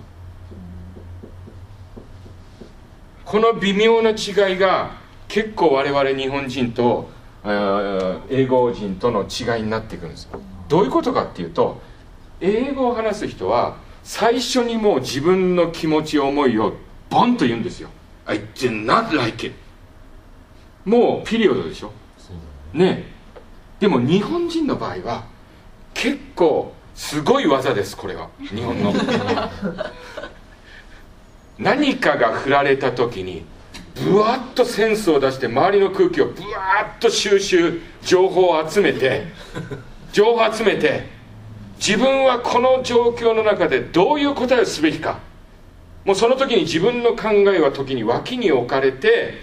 [3.25, 4.98] この微妙な違いが
[5.29, 7.09] 結構我々日本人と
[7.45, 10.23] えー英語人との違いになってくるんです。
[10.25, 11.81] よどういうことかっていうと
[12.41, 16.73] 英語を話す人は最初にもう自分の気持ち思いを
[17.09, 17.89] ボンと言うんですよ。
[18.25, 19.55] I do not like it.
[20.85, 21.91] もうピリオドでしょ？
[22.73, 23.11] ねえ。
[23.79, 25.23] でも日本人の場合は
[25.93, 28.29] 結構すごい技ですこれは。
[28.41, 28.93] 日本の。
[31.57, 33.43] 何かが振られた時に
[34.03, 39.23] ぶわっとセンスを出して周りの空気をぶわっと収集情報を集めて
[40.13, 41.07] 情報を集めて
[41.77, 45.19] 自分はこの状況の中でどういう答えをすべきか。
[46.05, 49.35] もうその時に自分の考えは時に脇に置かれて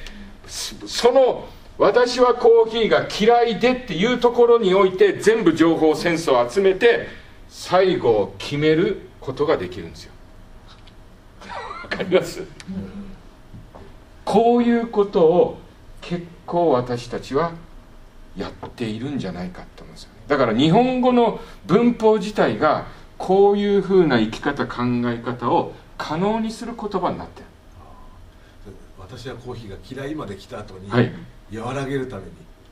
[0.46, 1.46] そその
[1.78, 7.06] 私はコーヒーが嫌いでっていうところにおいて全部情報センスを集めて
[7.48, 10.12] 最後を決めることができるんですよ。
[11.82, 12.42] わかります？
[14.26, 15.58] こういうことを
[16.00, 17.52] 結構私たちは
[18.36, 20.16] やっているんじゃないかと思うんですよね。
[20.26, 27.46] だから日本語の文法自体がこういうふうな生き方考え方を可能にする言葉になってる。
[28.98, 31.12] 私はコーヒーが嫌いまで来た後に、はい。
[31.56, 32.30] 和らげるために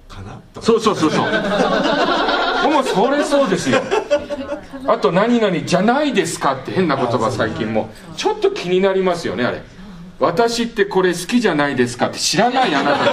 [0.08, 0.66] かなとか。
[0.66, 1.22] そうそうそうそう。
[2.68, 3.80] もうそれそうですよ。
[4.88, 7.90] あと何々じゃないですかって変な言葉最近も。
[8.16, 9.62] ちょっと気になりますよねあれ
[10.20, 13.04] 私ってこれ好きじゃないですかって知らないあなた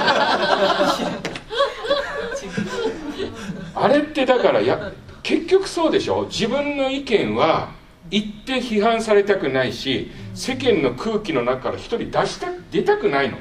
[3.84, 4.92] あれってだからや
[5.24, 6.26] 結局そうでしょ？
[6.30, 7.70] 自分の意見は
[8.10, 13.38] 言って批判されたくないし世間の空気の中から一人出した出たくないの。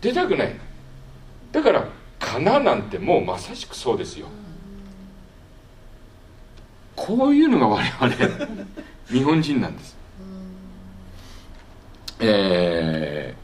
[0.00, 0.54] 出たくないの。
[1.52, 1.84] だから
[2.18, 4.26] 「かな」なんてもうまさしくそうですよ。
[6.96, 8.16] こういうのが我々
[9.10, 9.96] 日本人なんです
[12.20, 13.40] えー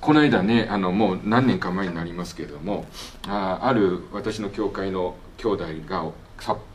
[0.00, 2.86] この間ねあのもう何年か前になりますけれども
[3.28, 6.10] あある私の教会の兄弟が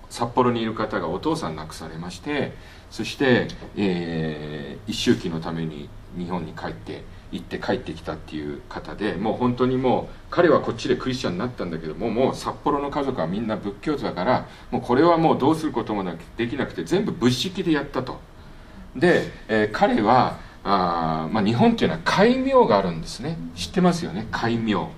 [0.09, 2.53] 札幌にいる方がお父さん亡くされまして
[2.89, 7.03] そして、えー一周期のために日本に帰って
[7.34, 18.17] 行って帰ってきたっていう方でもう本当にもう彼はこっちでクリスチャンになったんだけどももう札幌の家族はみんな仏教徒だからもうこれはもうどうすることもなできなくて全部仏式でやったと。
[18.95, 23.38] で、えー彼はあ、まあ、日本っていうのは戒名があるんですね。
[23.55, 24.27] 知ってますよね？
[24.31, 24.89] 戒名。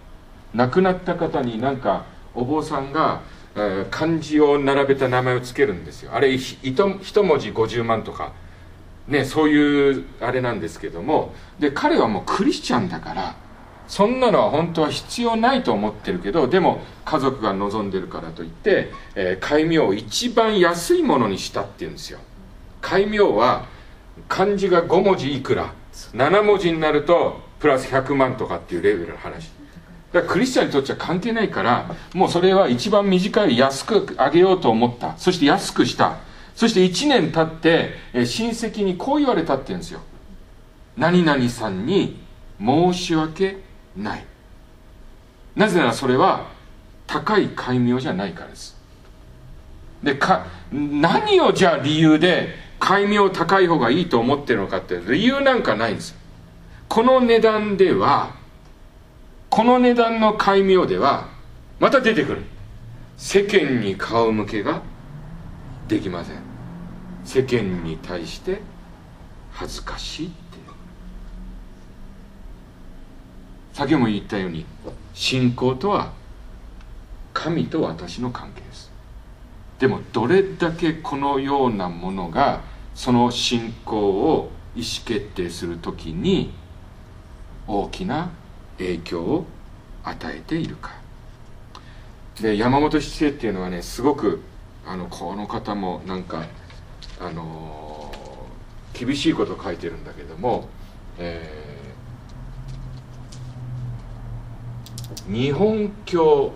[0.53, 3.21] 亡くなった方になんかお坊さんが、
[3.55, 6.13] えー漢字を並べた名前をつけるんですよ。
[6.13, 8.33] あれひ一一文字50万とか。
[9.07, 11.33] ねそういうあれなんですけども。
[11.59, 13.35] で彼はもうクリスチャンだから
[13.87, 22.19] そんなのは本当は必要ないと思ってるけどでも家族が望んでるからといって、えー戒名を一番安いものにしたっていうんですよ。
[22.81, 23.65] 戒名は
[24.27, 25.73] 漢字が5文字いくら
[26.13, 29.51] 7文字になるとプラス100万とかっていうレベルの話。
[30.11, 35.17] だからクリスチャンにとっては関係ないからもうそれは一番短い安くあげようと思った。
[35.17, 36.17] そして安くした。
[36.55, 40.01] そして1年経ってえー親戚にこう言われたって言うんですよ。
[40.97, 42.19] 何々さんに
[42.59, 43.57] 申し訳
[43.95, 44.25] ない。
[45.55, 46.47] なぜならそれは
[47.07, 48.77] 高い戒名じゃないからです。
[50.03, 56.15] でか何をじゃあ理由で戒名高い方がいいと思ってるのかって理由なんかないんです。
[56.87, 58.35] この値段では
[59.49, 61.27] この値段の戒名では
[61.79, 62.43] また出てくる。
[63.17, 64.81] 世間に顔向けが
[65.87, 66.37] できません。
[67.25, 68.61] 世間に対して
[69.51, 70.49] 恥ずかしいって
[73.73, 74.65] 先も言ったように
[75.13, 76.11] 信仰とは
[77.33, 78.91] 神と私の関係です。
[79.79, 82.61] でもどれだけこのようなものが
[82.99, 86.51] その信仰を意思決定するときに
[87.65, 88.29] 大きな
[88.77, 89.45] 影響を
[90.03, 90.91] 与えているか。
[92.41, 94.41] で山本七世っていうのはねすごく
[94.85, 96.43] あのこの方もなんか
[97.21, 100.67] あのー厳しいことを書いてるんだけども、
[101.17, 101.59] えー
[105.31, 106.51] 日本教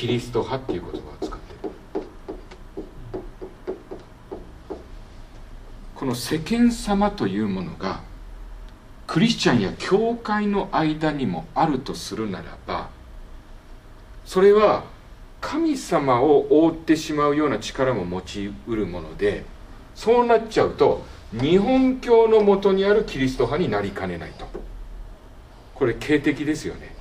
[0.00, 1.70] キリスト派っていう言葉を使ってる。
[5.94, 8.00] この世間様というものが
[9.06, 12.88] クリスチャンや教会の間にもあるとするならば
[14.24, 14.84] それは
[15.42, 19.44] 神様を覆ってしまうような力も持ちうるもので
[19.94, 24.48] そうなっちゃうと日本教のもとにあるキリスト派になりかねないと。
[25.74, 26.99] これ警的ですよね。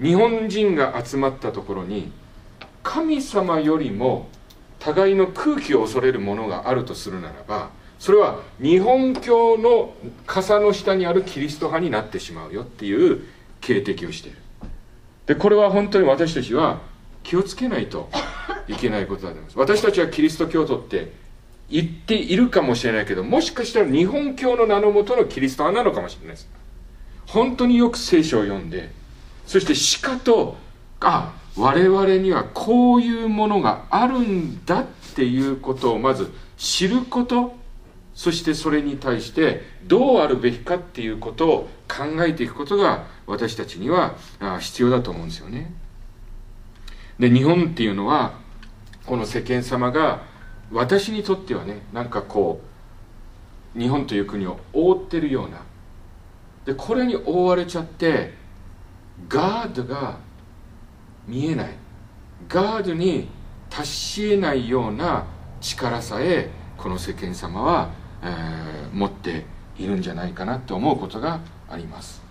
[0.00, 2.12] 日本人が集まったところに
[2.82, 4.28] 神様よりも
[4.78, 9.92] 互いの空気を恐れるものがあるとするならばそれは日本教の
[10.26, 13.24] 傘の下にあるキリスト派になってしまうよっていう
[13.60, 14.38] 警笛をしている。
[15.26, 16.80] でこれは本当に私たちは
[17.24, 18.08] 気をつけないと
[18.68, 19.58] いけないことだと思います。
[19.58, 21.12] 私たちはキリスト教徒って
[21.68, 26.48] 言っているかもしれないけどもしかしたら日本教の名のもとのキリスト派なのかもしれないです。
[27.26, 28.90] 本当によく聖書を読んで
[29.48, 30.56] そしてしかと
[31.00, 34.86] あ我々にはこういうものがあるんだっ
[35.16, 37.56] ていうことをまず知ること
[38.14, 44.16] そしてそれに対してどうあるべきかっていうことを考えていくことが私たちには
[44.60, 45.72] 必要だと思うんですよね。
[47.18, 48.34] で日本っていうのは
[49.06, 50.24] この世間様が
[50.70, 52.60] 私にとってはねなんかこ
[53.74, 55.62] う日本という国を覆ってるような
[56.66, 58.36] でこれに覆われちゃって
[59.26, 60.18] ガードが
[61.26, 61.70] 見えない。
[62.48, 63.28] ガードに
[63.68, 65.26] 達し得ないような
[65.60, 67.90] 力さえこの世間様は、
[68.22, 69.44] えー持って
[69.76, 72.22] いるんじゃないかなと思うことがあります、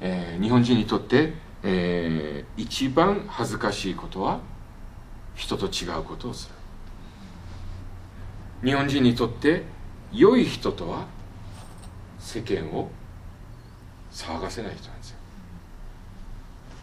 [0.00, 4.40] えー日本人にとって、えー一番恥ずかしいことは
[5.34, 6.54] 人と違うことをする。
[8.68, 9.62] 日本人にとって
[10.12, 11.06] 良い人とは
[12.18, 12.90] 世間を
[14.12, 15.19] 騒がせない人なんですよ。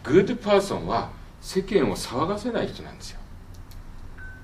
[0.08, 3.20] Good person は世間を騒がせない人なんですよ。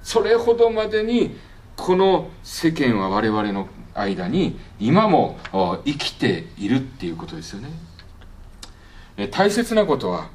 [0.02, 1.36] それほどまでに
[1.76, 5.38] この世間は我々の間に今も
[5.84, 9.28] 生きているっていうことですよね。
[9.30, 10.28] 大切なことは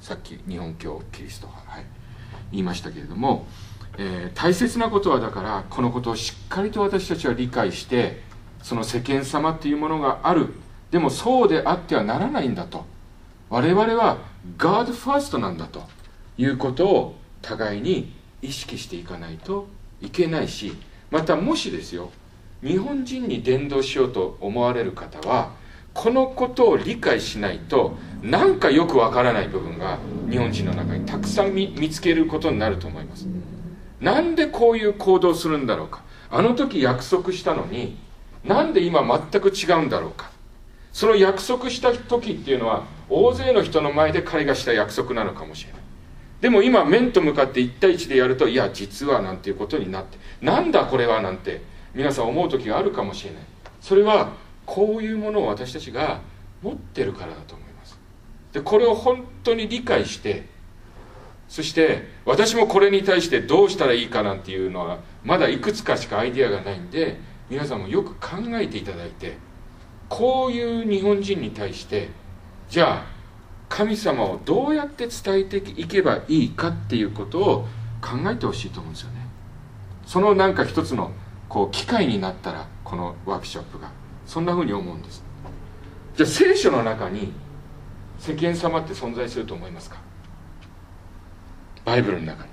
[0.00, 1.84] さっき日本教キリスト派、はい、
[2.52, 3.46] 言いましたけれども、
[3.98, 8.22] えー大切なことはだからこのことをしっかりと私たちは理解して
[8.62, 10.54] その世間様っていうものがある。
[10.90, 12.84] でもそうであってはならないんだと。
[13.48, 14.18] 我々は
[14.56, 15.82] God ファーストなんだと。
[16.40, 19.68] いうことを互いに意識していかないと
[20.00, 20.72] いけないし
[21.10, 22.10] またもしですよ
[22.62, 25.52] 日本人に伝道しようと思われる方は
[25.92, 29.98] このことを理解しないとなんかよくわからない部分が
[30.30, 33.26] 日本人の中にたくさん見つけることになると思います。
[34.00, 36.02] なんでこういう行動するんだろうか。
[36.30, 37.98] あの時約束したのに
[38.44, 40.30] なんで今全く違うんだろうか。
[40.92, 45.80] その約束した時っていうのは大勢の人の前で彼がした約束なのかもしれない。
[46.40, 50.18] でも今面と向かって1対1でやるといや実はなんていうことになって。
[50.40, 51.60] なんだこれはなんて
[51.94, 53.42] 皆さん思う時があるかもしれない。
[53.80, 54.32] それは
[54.66, 56.20] こういうものを私たちが
[56.62, 57.98] 持ってるからだと思います。
[58.52, 60.46] でこれを本当に理解して
[61.48, 67.18] そして私もこれに対してどうしたらいいかなんていうのはまだいくつかしかアイデアがないんで
[67.48, 69.36] 皆さんもよく考えていただいて
[70.10, 72.10] こういう日本人に対して
[72.68, 73.06] じゃあ
[73.70, 77.68] 神様をどうやって伝えていけばいいかっていうことを
[78.02, 79.26] 考えてほしいと思うんですよね。
[80.04, 81.12] そのなんか一つの
[81.48, 83.90] こう機会になったらこのワークショップが。
[84.26, 85.24] そんなふうに思うんです。
[86.16, 87.32] じゃあ聖書の中に
[88.18, 89.96] 世間様って存在すると思いますか？
[91.84, 92.50] バイブルの中に。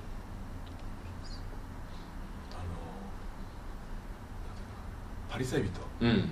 [5.29, 5.71] パリサイ人。
[6.01, 6.31] うん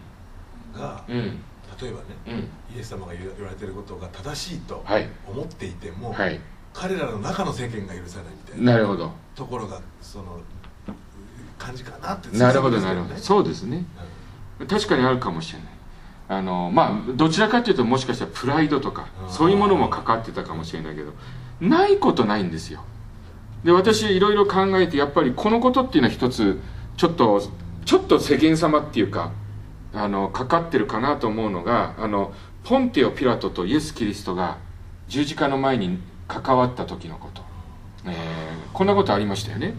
[0.78, 1.40] がうん。
[1.82, 2.76] 例えばね、うん。
[2.78, 5.10] イエス様が言われてることが正しいとはい。
[5.28, 6.40] 思っていても、はい。
[6.74, 9.12] 彼らの中の世間が許さないみたいななるほど。
[9.34, 10.40] ところがその
[11.58, 13.16] 感じかなってなるほどなんるほど。
[13.18, 13.86] そうですね。
[14.68, 15.68] 確かにあるかもしれない。
[16.28, 21.14] あのまあどちらかというともしかしたらプライドとかそういうものもかかってたかもしれないけど
[21.62, 22.84] ないことないんですよ。
[23.64, 26.60] で私いろいろ考えてやっぱりこのことっていうのは一つ
[26.98, 27.42] ちょっと
[27.86, 29.32] ちょっと世間様っていうか
[29.96, 32.34] あのかかってるかなと思うのがあの
[32.64, 34.58] ポンテオ・ピラトとイエス・キリストが
[35.08, 37.42] 十字架の前に関わった時のこと、
[38.06, 38.14] えー
[38.74, 39.74] こんなことありましたよね。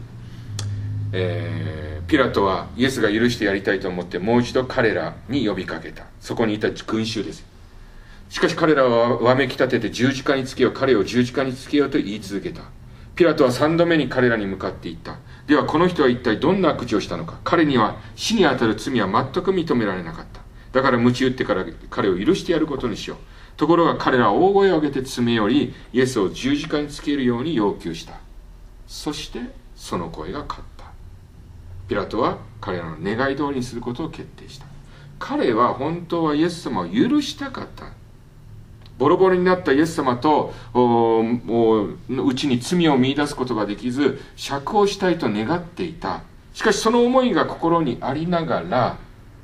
[1.13, 6.07] えーピラトはイエスが許してやりたいと思ってもう一度彼らに呼びかけた。
[6.21, 7.45] そこにいた群衆です。
[8.29, 10.73] しかし彼らはわめき立てて十字架につけよう。
[10.73, 12.63] 彼を十字架につけようと言い続けた。
[13.17, 15.19] ピラトは三度目に彼らに向かって言った。
[15.47, 17.39] ではこの人は一体どんな悪事をしたのか。
[17.45, 20.41] 彼には死に当たる罪は全く認められなかった。
[20.73, 23.19] だから鞭打ってから彼を許してやることにしよう。
[23.57, 28.15] ところが彼らは大声を上げて詰め寄りイエスを十字架につけるように要求した。
[28.87, 29.41] そして
[29.75, 30.87] その声が勝った。
[31.89, 34.67] ピラトは彼らの願い通りにすることを決定した。
[35.19, 37.93] 彼は本当はイエス様を許したかった。
[38.99, 46.23] ボロボロになったイエス様とおおうちに罪を見出すことができず釈放したいと願っていた。
[46.55, 48.99] しかしその思いが心にありながら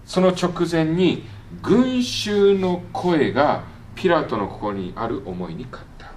[0.06, 1.24] その直前に
[1.62, 6.12] 群衆の声がピラトの心にある思いに勝った。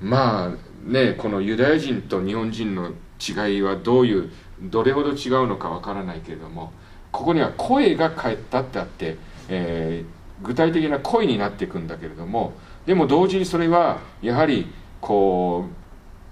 [0.00, 0.50] まあ
[0.84, 2.90] ねこのユダヤ人と日本人の
[3.20, 6.72] 違いはどういうどれほど違うのかわからないけれども
[7.12, 9.16] ここには声が返ったってあって、
[9.48, 12.54] えー具体的な声になっていくんだけれども
[12.86, 15.74] でも同時にそれはやはりこう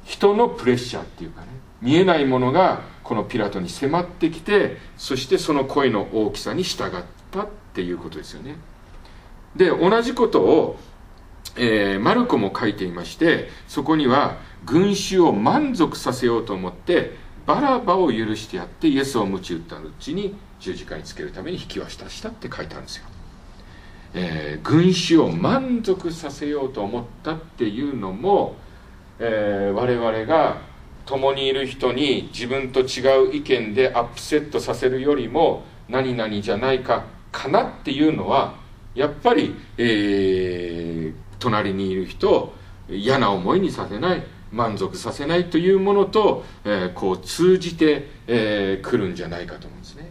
[0.04, 1.48] 人のプレッシャーっていうかね
[1.82, 8.56] 見えないものがこのピラトに迫ってきてそしてその声の大きさに従ったっていうことですよね。
[9.56, 10.78] で同じことを
[11.56, 23.06] えーマルコも書いていましてそこには群衆を満足させようと思ってバラバを許してやってイエスを鞭打ったうちに十字架につけるために引き渡したって書いてあるんですよ、
[24.18, 28.56] えー群衆を満足させようと思ったっていうのも、
[29.20, 30.60] えー我々が
[31.06, 38.56] 共にいる人に自分と違う意見でアップセットさせるよりも何々じゃないかかなっていうのは
[38.94, 42.54] やっぱり、えー隣にいる人を
[42.90, 50.10] 嫌な思いにさせない満足させないというものと、えーこう通じてく、えー来るんじゃないかと思うんですね。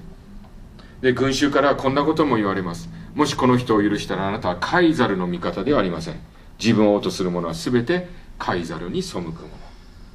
[1.02, 2.90] で群衆からこんなことも言われます。
[3.18, 6.20] もしこの人を許したらあなたはカイザルの味方ではありません。
[6.60, 8.08] 自分を王とする者は全て
[8.38, 9.34] カイザルに背く者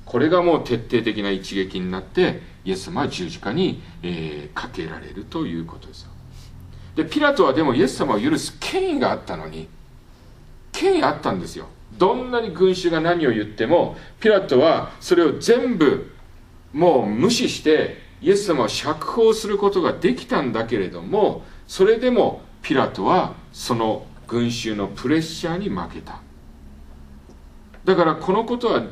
[0.05, 6.13] これがもう徹底的な一撃になってイエス様は十字架に、えーかけられるということですよ。
[6.95, 9.67] でピラトはでもイエス様を許す権威があったのに
[10.71, 11.67] 権威あったんですよ。
[11.99, 16.15] どんなに群衆が何を言ってもピラトはそれを全部
[16.73, 26.21] もう無視してイエス様を釈放することができたんだけれどもそれでもピラトはその群衆のプレッシャーに負けた。
[27.85, 28.85] だからこのことは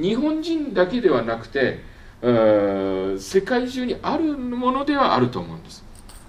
[0.00, 1.82] 日本人だけではなくて
[2.22, 5.84] 世界中にあるものではあると思うんです。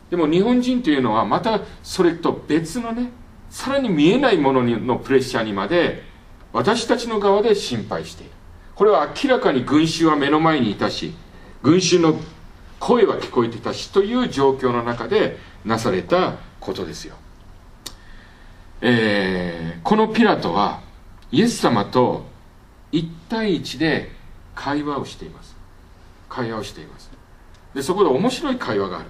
[0.09, 3.11] でも日本人というのはまたそれと別のね
[3.49, 6.03] さらに見えないもののプレッシャーにまで
[6.51, 8.31] 私たちの側で心配している。
[8.75, 11.13] これは明らかに群衆は目の前にいたし
[11.61, 12.15] 群衆の
[12.79, 16.37] 声は聞こえてたしという状況の中でなされた
[16.69, 17.15] ことですよ、
[18.81, 20.81] えーこのピラトは
[21.31, 22.25] イエス様と
[22.91, 24.11] 1対1で
[24.53, 25.55] 会話をしています。
[26.27, 27.09] 会話をしています。
[27.73, 29.09] でそこで面白い会話がある。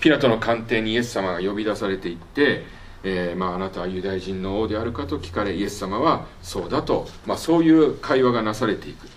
[0.00, 2.64] ピラトの官邸にイエス様が呼び出されていって、
[3.02, 9.08] えーまあ、あなたはユダヤ人の王であるかと聞かれイエス様はそうだと、まあ、そういう会話がなされていく、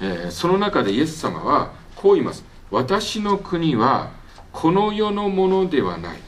[0.00, 2.44] えーその中でイエス様はこう言います。
[2.70, 4.10] 私の国は
[4.52, 6.18] この世のものではない。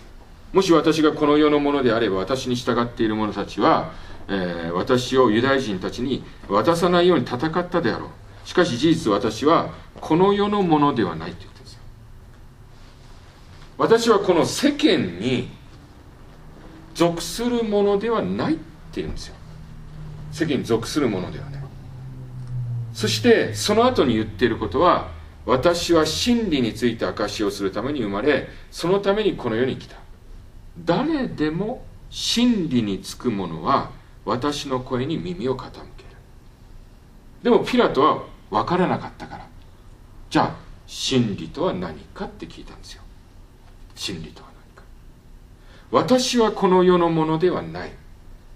[0.56, 3.92] もし私がこの世のものであれば私に従っている者たちは、
[4.26, 8.48] えー私をユダヤ人たちに渡さないように戦ったであろう。
[8.48, 11.80] しかし事実私はこの世のものではないと言ってるんですよ。
[13.76, 15.50] 私はこの世間に
[16.94, 18.62] 属するものではないって
[19.02, 19.34] 言うんですよ。
[20.32, 21.62] 世間に属するものではない
[22.94, 25.10] そしてその後に言っていることは
[25.44, 30.05] 私は真理について証しをするために生まれそのためにこの世に来た。
[30.84, 33.90] 誰でも真理につく者は
[34.24, 35.84] 私の声に耳を傾ける。
[37.42, 39.46] でもピラトは分からなかったから。
[40.28, 40.56] じゃあ
[40.86, 43.02] 真理とは何かって聞いたんですよ。
[43.94, 44.82] 真理とは何か。
[45.90, 47.92] 私はこの世のものではない。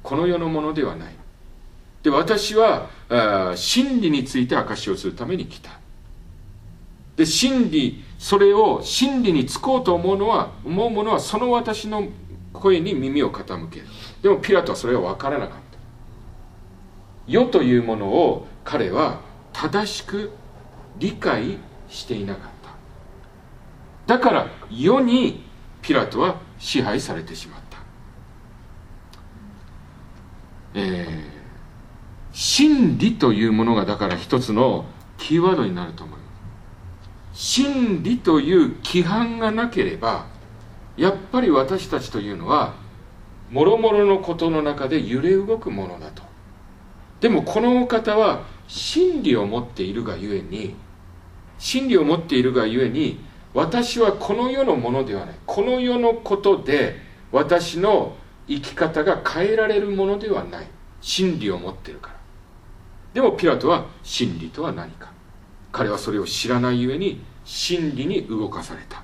[0.02, 1.14] この世のものではない。
[2.02, 2.88] で私は
[3.56, 5.70] 真理について証しをするために来た。
[7.16, 12.06] で真理それを真理につこうと思うのは思う者はその私の
[12.52, 13.86] 声に耳を傾ける。
[14.20, 15.78] でもピラトはそれは分からなかった。
[17.26, 19.22] 世というものを彼は
[19.54, 20.32] 正しく
[20.98, 21.56] 理解
[21.88, 22.50] していなかっ
[24.06, 24.16] た。
[24.18, 25.42] だから世に
[25.80, 27.78] ピラトは支配されてしまった。
[30.74, 31.40] えー
[32.32, 34.84] 真理というものがだから一つの
[35.18, 36.19] キーワードになると思います
[37.42, 40.26] 真理という規範がなければ
[40.98, 42.74] やっぱり私たちというのは
[43.50, 46.22] 諸々のことの中で揺れ動くものだと。
[47.22, 50.74] でもこのお方は真理を持っているがゆえに
[51.58, 53.24] 真理を持っているがゆえに
[53.54, 55.34] 私はこの世のものではない。
[55.46, 56.96] この世のことで
[57.32, 58.16] 私の
[58.48, 60.66] 生き方が変えられるものではない。
[61.00, 62.16] 真理を持っているから。
[63.14, 65.10] でもピラトは真理とは何か。
[65.72, 69.02] 彼はそれを知らないゆえに真理に動かされた。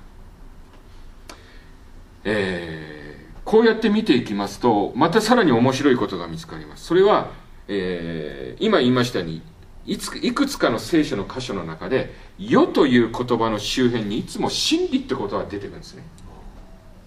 [2.23, 6.85] えー、こうやって見ていきますとまたさらに面白いことが見つかります。
[6.85, 7.31] それは、
[7.67, 9.41] えー、今言いましたように
[9.85, 16.03] いついくつかの聖書の箇所の中で「世」という言葉の周辺にいつも真理ってことが出てくるんですね。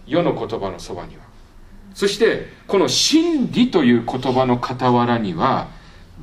[0.07, 1.23] 世の言葉のそばには。
[1.95, 5.69] そしてこの真理という言葉の傍らには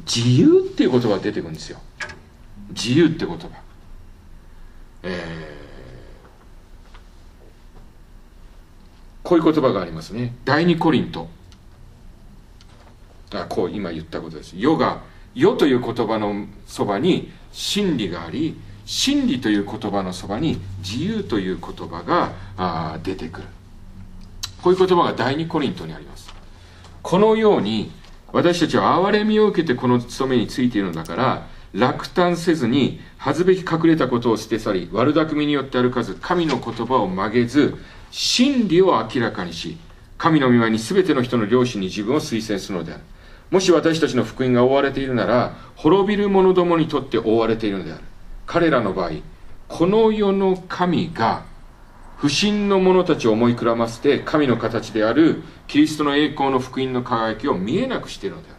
[0.06, 1.80] 自由っていう言葉が出てくるんですよ。
[2.70, 3.67] 自由って言葉。
[5.08, 9.28] えー。
[9.28, 10.36] こういう言葉がありますね。
[10.46, 11.28] 第二コリント。
[13.34, 14.54] あこう今言ったことです。
[14.58, 15.02] 世が
[15.36, 23.48] 世という言葉のそばに真理があり真理という言葉のそばに自由という言葉があ出てくる。
[24.64, 26.34] こういう言葉が第二コリントにあります。
[27.02, 27.92] このように
[28.32, 37.76] 私たちは憐れみを受けてこの務めについているのだから落胆せずに恥ずべき隠れたことを捨て去り悪巧みによって歩かず神の言葉を曲げず
[38.12, 39.78] 真理を明らかにし
[40.18, 43.04] 神の御前に全ての人の良心に自分を推薦するのである。
[43.52, 48.04] もし私たちの福音が覆われているなら滅びる者どもにとって覆われているのである。
[48.46, 49.12] 彼らの場合
[49.68, 51.46] この世の神が
[52.18, 58.57] 不信の者たちを思いくらませて神の形であるキリストの栄光の福音の輝きを見えなくしているのである。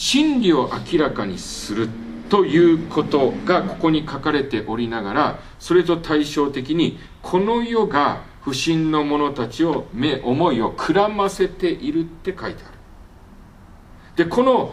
[0.00, 1.88] 真理を明らかにする
[2.28, 14.24] ということがここに書かれておりながらそれと対照的にこの世が不信の者たちを目思いをくらませているって書いてある。
[14.24, 14.72] でこの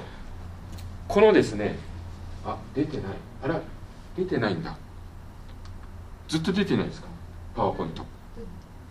[1.08, 1.76] このですね
[2.46, 3.06] あ出てない。
[3.46, 3.60] あら
[4.16, 4.78] 出てないんだ。
[6.28, 7.08] ずっと出てないですか？
[7.56, 8.06] パワーポイント。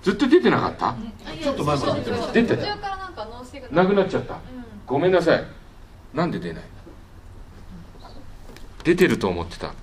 [0.03, 0.97] ずっと出てなかった？
[1.41, 3.68] ちょっと前まで出て途中からなんか脳性が。
[3.70, 4.41] なくなっちゃった。
[4.85, 5.45] ごめんなさい
[6.14, 6.62] なんで出ない？
[8.84, 9.74] 出てると思ってた。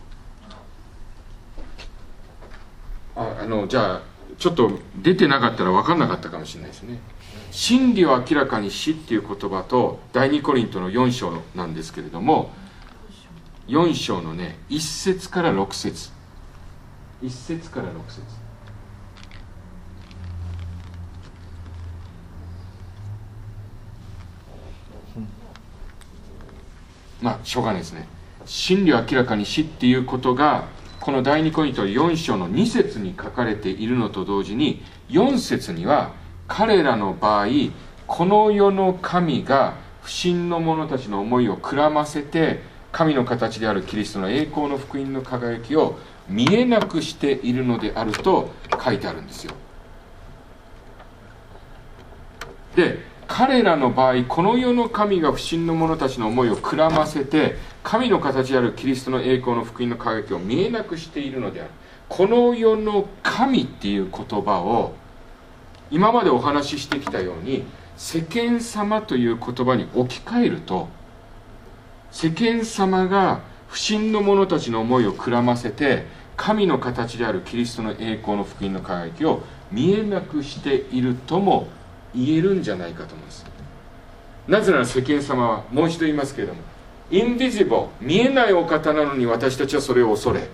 [3.15, 4.01] ああのじゃあ
[4.37, 6.99] ちょっと出てなかったら分かんなかったかもしれないですね。
[7.51, 12.49] 真理を明らかにしっていう言葉と第二コリントの4章なんですけれども
[13.67, 16.11] 4章のね1節から6節。
[17.21, 18.21] 1節から6節。
[27.21, 28.07] まあしょうがないですね。
[28.45, 30.65] 真理を明らかにしっていうことが
[30.99, 36.13] この第二コリント4章の2節に書かれているのと同時に4節には
[36.47, 37.47] 彼らの場合
[38.07, 42.61] この世の神が不信の者たちの思いをくらませて
[42.91, 45.97] 神の形であるキリストの栄光の福音の輝きを
[46.27, 48.51] 見えなくしているのであると
[48.83, 49.53] 書いてあるんですよ。
[52.75, 61.69] で彼らの場合この世の神が不信の者たちの思いをくらませて神の形であるキリストの栄光の福音の輝きを見えなくしているのである。
[62.09, 64.95] この世の神っていう言葉を
[65.89, 67.63] 今までお話ししてきたように
[67.95, 70.89] 世間様という言葉に置き換えると
[72.11, 76.05] 世間様が不信の者たちの思いをくらませて
[76.35, 81.69] 神の形であるキリストの栄光の福音の輝きを見えなくしているとも
[82.15, 83.45] 言えるんじゃないかと思います。
[84.47, 86.61] なぜなら世間様はもう一度言いますけれども
[87.11, 90.47] インビジボ見えないお方なのに私たちはそれを恐れ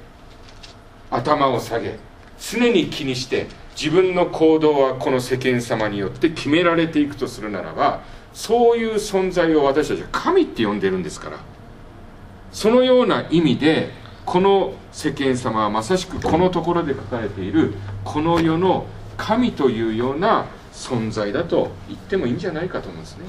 [1.10, 1.98] 頭を下げ
[2.40, 3.48] 常に気にして
[3.80, 8.02] 自分の行動はこの世間様によって決められていくとするならば
[8.34, 11.38] そういう存在を私たちは神って呼んでるんですから。
[12.52, 13.92] そのような意味で
[14.26, 20.46] この世間様はまさしくこのところで書かれているこの世の神というような
[20.78, 23.26] 存在だと言ってもいいんじゃないかと思うんですね。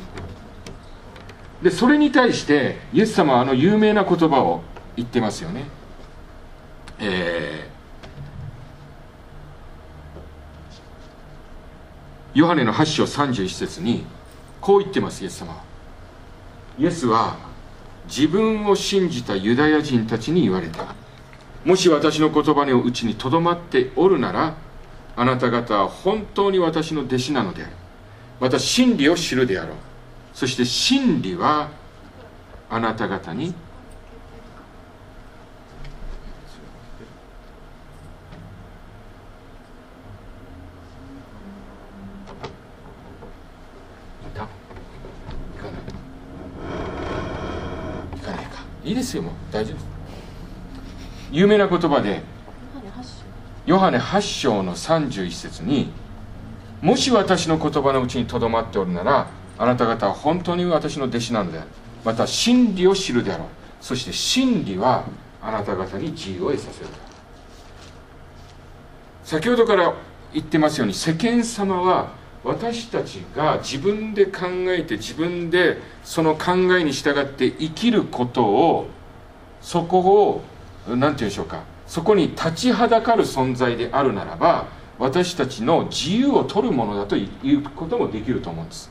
[1.62, 4.62] でそれに対してイエス様はあの有名な言葉を
[4.96, 5.64] 言ってますよね。
[7.01, 7.78] えー
[12.34, 14.05] ヨハネの8章31節に
[14.61, 15.55] こう言ってますイエス様。
[15.55, 15.62] は
[16.78, 17.36] イエスは
[18.07, 20.94] 自分を信じたユダヤ人たちに言われた。
[21.64, 24.55] もし私の言葉のうちにとどまっておるなら
[25.19, 27.73] あなた方は本当に私の弟子なのである。
[28.39, 29.77] また真理を知るであろう。
[30.33, 31.71] そして真理は
[32.71, 33.53] あなた方に。
[48.85, 48.95] いい。
[48.95, 49.33] ですよもう。
[49.51, 49.79] 大丈夫
[51.33, 52.23] 有名な言葉で
[53.69, 55.93] ヨハネ8章の31節に
[56.81, 61.69] もし私の言葉のうちにとどまっておるならあなた方は本当に私の弟子なのである
[62.03, 63.49] また真理を知るであろう。
[63.83, 65.05] そして真理は
[65.43, 66.87] あなた方に自由を得させる。
[69.23, 69.93] 先ほどから
[70.33, 72.12] 言ってますように世間様は
[72.45, 78.87] 私たちが自分で考えて自分でその考えに従って生きることを
[79.61, 80.43] そこを
[80.89, 81.77] 何て言うんでしょうか。
[81.89, 84.66] そこに立ちはだかる存在であるならば
[84.99, 88.91] 私たちの自由を取るものだということもできると思うんです。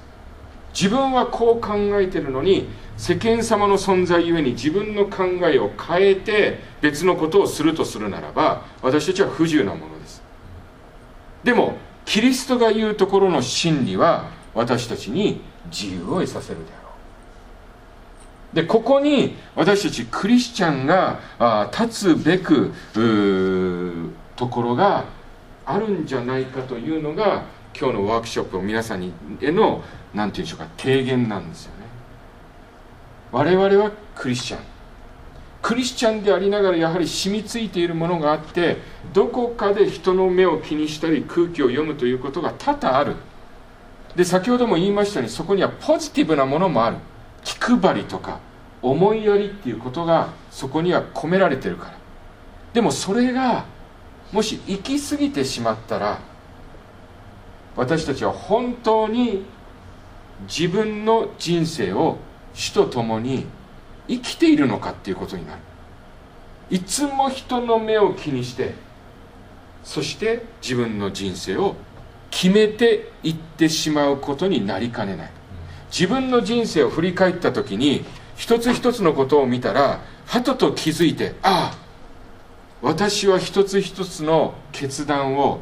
[0.73, 2.67] 自分はこう考えてるのに
[2.97, 10.21] 世間様の存在ゆえに自分の考えを変えて別のことをするとするならば私たちは不自由なものです。
[11.43, 15.41] でもキリストが言うところの真理は私たちに
[15.71, 16.76] 自由を得させるであろう
[18.53, 22.71] でここに私たちクリスチャンがあ立つべく
[24.35, 25.05] ところが
[25.65, 27.43] あるんじゃないかというのが
[27.77, 29.83] 今日のワークショップを皆さんにへの
[30.13, 31.85] 何て言うんでしょうか提言なんですよね。
[33.31, 34.59] 我々はクリスチャン。
[35.61, 38.77] クリスチャンでありながらやはり染みついているものがあって
[39.13, 43.15] どこかで人の目を気にしたり空気を読むということが多々ある。
[44.15, 46.97] で先ほども言いましたようにそこにはポジティブなものもある。
[47.47, 48.39] 気配りとか
[48.81, 51.97] 思いやりっていうことがそこには込められてるから。
[52.73, 53.65] でもそれが
[54.33, 56.19] もし行き過ぎてしまったら
[57.77, 59.45] 私たちは本当に
[60.41, 62.17] 自分の人生を
[62.53, 63.45] 主と共に
[64.09, 65.61] 生きているのかっていうことになる。
[66.69, 68.73] いつも人の目を気にして
[69.85, 71.77] そして自分の人生を
[72.29, 75.36] 決めていってしまうことになりかねない。
[75.91, 81.87] 自分の人生を振り返った時に一つ一つのことを見たらはとと気づいてああ
[82.81, 85.61] 私は一つ一つの決断を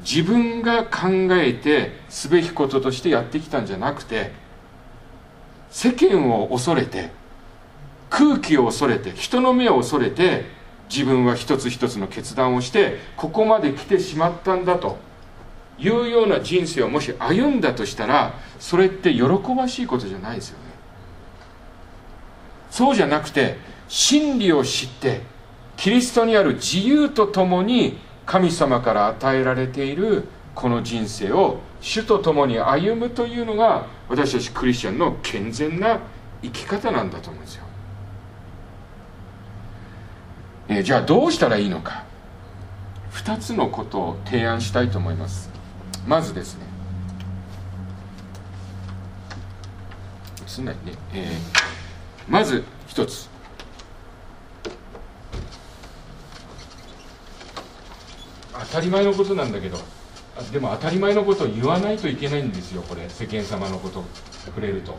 [0.00, 4.32] 自分が考えてすべきこととしてやってきたんじゃなくて
[5.70, 7.10] 世間を恐れて
[8.10, 10.44] 空気を恐れて人の目を恐れて
[10.88, 14.96] 自分は一つ一つの決断をしてここまで来てしまったんだと。
[15.78, 19.22] いうような人生をもし歩んだとしたらそれって喜
[19.56, 20.64] ばしいことじゃないですよね。
[22.70, 23.56] そうじゃなくて
[23.88, 25.22] 真理を知って
[25.76, 30.24] キリストにある自由とともに神様から与えられている
[30.54, 36.00] この人生を主と共に歩むというのが私たちクリスチャンの健全な
[36.42, 37.64] 生き方なんだと思うんですよ、
[40.68, 42.08] えー、じゃあどうしたらいいのか。
[43.12, 45.47] 2つのことを提案したいと思います。
[46.06, 46.66] まずですね。
[50.46, 53.28] すんなりね、えー、まず一つ。
[58.52, 59.78] 当たり前のことなんだけど。
[60.52, 63.08] でも当たり前のことを言わないといけないんですよこれ。
[63.08, 64.04] 世間様のこと
[64.46, 64.98] 触れると。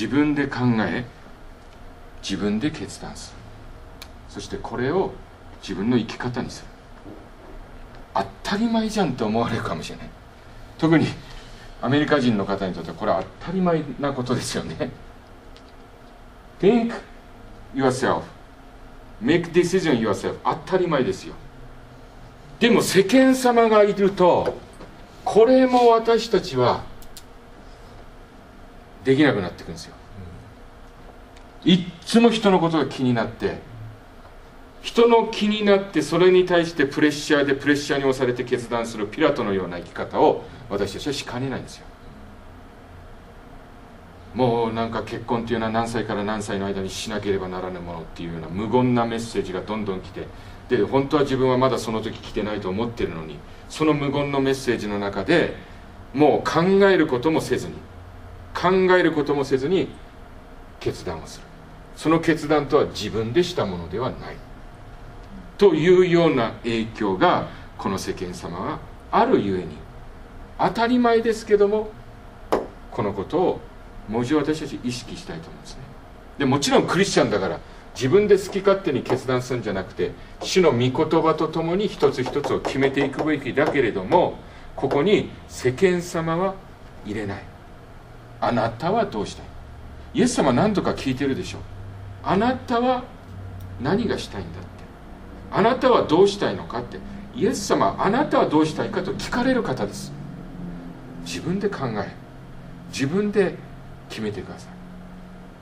[0.00, 1.04] 自分で考え
[2.22, 3.36] 自分で決断する。
[4.30, 5.12] そしてこれを
[5.60, 6.66] 自分の生き方にする。
[8.14, 10.08] 当たり前じゃんと思われるかもしれない。
[10.78, 11.06] 特に
[11.82, 14.90] アメリカ人の方にとってはこれは当たり前なことですよね。
[16.58, 16.94] Think
[17.74, 18.22] yourself.
[19.22, 20.36] Make decision yourself.
[20.42, 21.34] 当たり前ですよ。
[22.58, 24.56] でも世間様がいると
[25.26, 26.88] これも私たちは
[29.04, 29.94] できなくなっていくんですよ。
[31.64, 33.58] いっつも人のことが気になって
[34.82, 41.86] 人の気になってそれに対してプレッシャーでプレッシャーに押されて決断するピラトのような生き方を私たちはしかねないんですよ。
[44.34, 50.26] もうなんか結婚っていうのは何歳から何歳の間にしなければならぬものっていうような無言なメッセージがどんどん来て
[50.68, 53.38] で本当は自分はまだその時来てないと思ってるのに
[53.68, 55.56] その無言のメッセージの中で
[56.14, 57.74] もう考えることもせずに
[58.54, 59.88] 考えることもせずに
[60.80, 61.46] 決断をする。
[61.96, 64.36] その決断とは自分でしたものではない。
[65.58, 68.78] というような影響がこの世間様は
[69.12, 69.76] あるゆえに
[70.58, 71.90] 当たり前ですけども
[72.90, 73.60] このことを
[74.08, 75.82] もう一度私たち意識したいと思うんですね。
[76.38, 77.60] でもちろんクリスチャンだから
[77.94, 84.38] 自分で好き勝手に決断するんじゃなくて主の御言葉とともに一つ一つを決めていくべきだけれども
[84.76, 86.54] ここに世間様は
[87.04, 87.42] 入れない。
[88.40, 89.46] あなたはどうしたい？
[90.14, 91.58] イエス様何度か聞いてるでしょ
[92.22, 93.04] あなたは
[93.80, 94.68] 何がしたいんだって。
[95.52, 96.98] あなたはどうしたいのかって。
[97.34, 100.12] イエス様あなたはどうしたいかと聞かれる方です。
[101.24, 102.12] 自分で考え
[102.92, 103.54] 自分で
[104.08, 104.68] 決めてくださ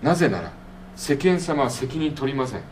[0.02, 0.04] い。
[0.04, 0.52] なぜなら
[0.96, 2.62] 世間様は責任取りません。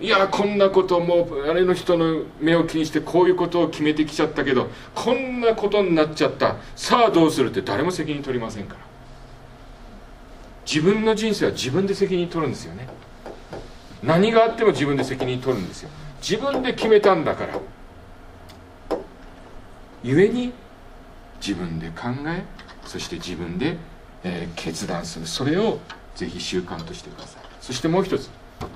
[0.00, 6.56] いやこんなこともうあれの人の目を気にしてこういうことを決めてきちゃったけどこんなことになっちゃった。
[6.74, 8.91] さあどうするって誰も責任取りませんから。
[10.66, 12.88] 自分の人生は自分で責任取るんですよね。
[14.02, 15.90] 何があっても自分で責任取るんですよ。
[16.20, 17.58] 自分で決めたんだから。
[20.04, 20.52] 故に
[21.40, 22.44] 自分で考え
[22.84, 23.76] そして自分で、
[24.24, 25.26] えー決断する。
[25.26, 25.78] それを
[26.14, 27.42] ぜひ習慣としてください。
[27.60, 28.30] そしてもう一つ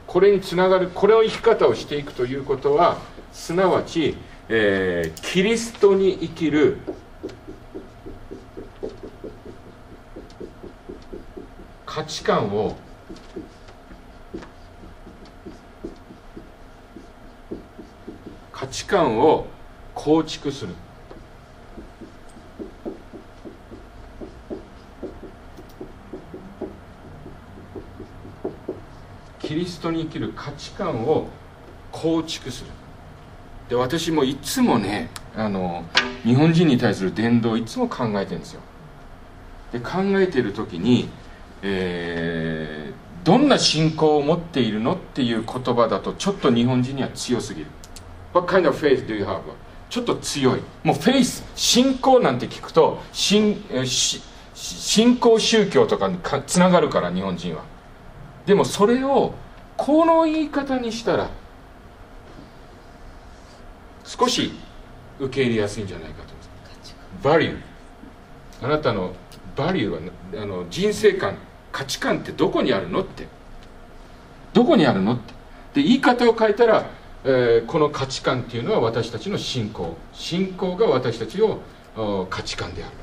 [0.07, 2.99] これにつながるこれを生き方をしていくということは
[3.33, 4.17] すなわち、
[4.49, 6.79] えーキリストに生きる
[11.97, 12.77] 価値観を
[18.53, 19.47] 価値観を
[19.95, 20.75] 構築する。
[29.39, 31.29] キリストに生きる価値観を
[31.91, 32.71] 構築する。
[33.71, 35.83] で私もいつもねあの
[36.25, 38.61] 日本人に対する伝道をいつも考えてるんですよ。
[39.73, 41.09] で考えてる時に、
[41.67, 42.97] えー
[43.27, 47.67] どんな信仰を持っているのっていう言葉だとちょっと日本人には強すぎる。
[48.33, 49.41] What kind of faith do you have?
[49.91, 50.61] ちょっと強い。
[50.85, 54.23] もうフェイス信仰なんて聞くと信えーし
[54.55, 57.65] 信仰宗教とかにかつながるから日本人は。
[58.47, 59.35] でもそれを
[59.77, 61.29] この言い方にしたら
[64.05, 64.53] 少し
[65.19, 66.97] 受け入れやすいんじゃないかと思います。
[67.25, 67.57] バリュー
[68.63, 69.15] あなたの
[69.57, 70.01] バリューは
[70.37, 71.37] なあの人生観
[71.77, 73.29] 価値観ってどこにあるのって。
[74.55, 75.35] どこにあるのって。
[75.75, 76.87] で言い方を変えたら、
[77.23, 79.95] えーこの価値観っていうのは私たちの信仰。
[80.15, 81.61] 信仰が私たちの
[82.31, 82.95] 価値観である。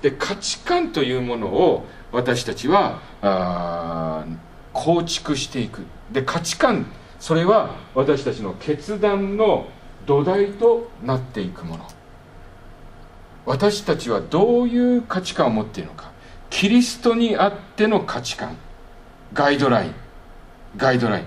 [0.00, 4.24] で価値観というものを私たちはあ
[4.72, 5.82] 構築していく。
[6.10, 6.86] で価値観
[7.20, 9.66] それは私たちの決断の
[10.06, 11.86] 土台となっていくもの。
[13.44, 16.15] 私たちはどういう価値観を持っているのか。
[16.50, 18.56] キリストにあっての価値観。
[19.32, 19.94] ガイドライン。
[20.76, 21.26] ガイドライン。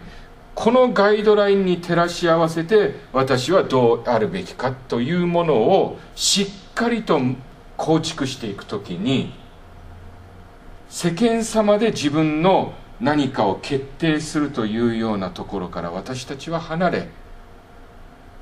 [0.59, 7.17] このガイドラインに照らし合わせて私はどうあるべきかというものをしっかりと
[7.77, 9.33] 構築していくときに
[10.89, 17.07] 世間様で自分の何かを決定するというようなところから私たちは離れ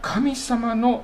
[0.02, 1.04] 神様の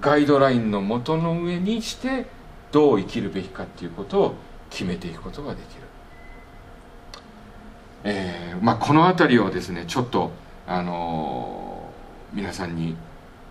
[0.00, 2.26] ガイドラインの元の上にして
[2.72, 4.34] どう生きるべきかっていうことを
[4.70, 5.82] 決めていくことができる、
[8.04, 10.30] えーまあ、この辺りをですねちょっと、
[10.66, 11.68] あのー
[12.30, 12.94] 皆さんに、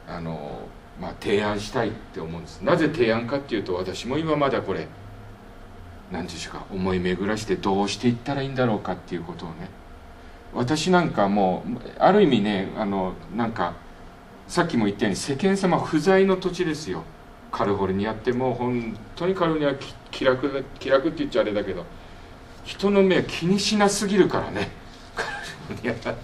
[0.08, 2.62] あのーまあ、提案したいって思うんです。
[2.62, 4.88] なぜ提案かっていうと私も今まだこれ
[6.12, 9.70] 何でしょうか思い巡らしてどうしていったらいいんだろうかっていうことをね。
[10.54, 13.74] 私なんかもうある意味ねあのなんか
[14.48, 17.04] さっきも言ったように世間様不在の土地ですよ。
[17.52, 19.76] カリフォルニアってもう本当にカリフォルニア
[20.12, 21.86] 気楽気楽って言っちゃあれだけど
[22.64, 24.70] 人の目気にしなすぎるからね。
[25.16, 25.24] カ
[25.72, 26.16] リフォルニア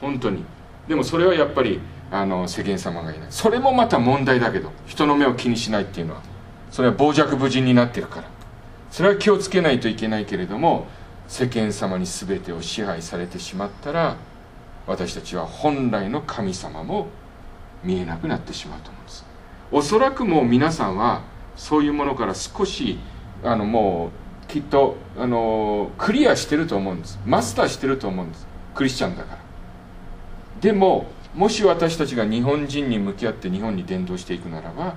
[0.00, 0.44] 本当に。
[0.88, 3.28] でもそれはやっぱりあの世間様がいない。
[3.30, 6.22] それもまた問題だけど人の目を気にしないっていうのは。
[6.70, 8.28] それは傍若無人になってるから。
[8.90, 10.86] それは気をつけないといけないけれども
[11.26, 14.16] 世間様に全てを支配されてしまったら
[14.86, 17.08] 私たちは本来の神様も
[17.82, 19.23] 見えなくなってしまうと思うんです。
[19.72, 21.22] おそらくもう皆さんは
[21.56, 22.98] そういうものから少し
[23.42, 24.10] あのも
[24.44, 27.18] うきっとあのクリアしてると思うんです。
[27.26, 28.46] マスターしてると思うんです。
[28.74, 29.38] クリスチャンだから。
[30.60, 34.94] でももし私たちが日本人に向き合って日本に伝道していくならば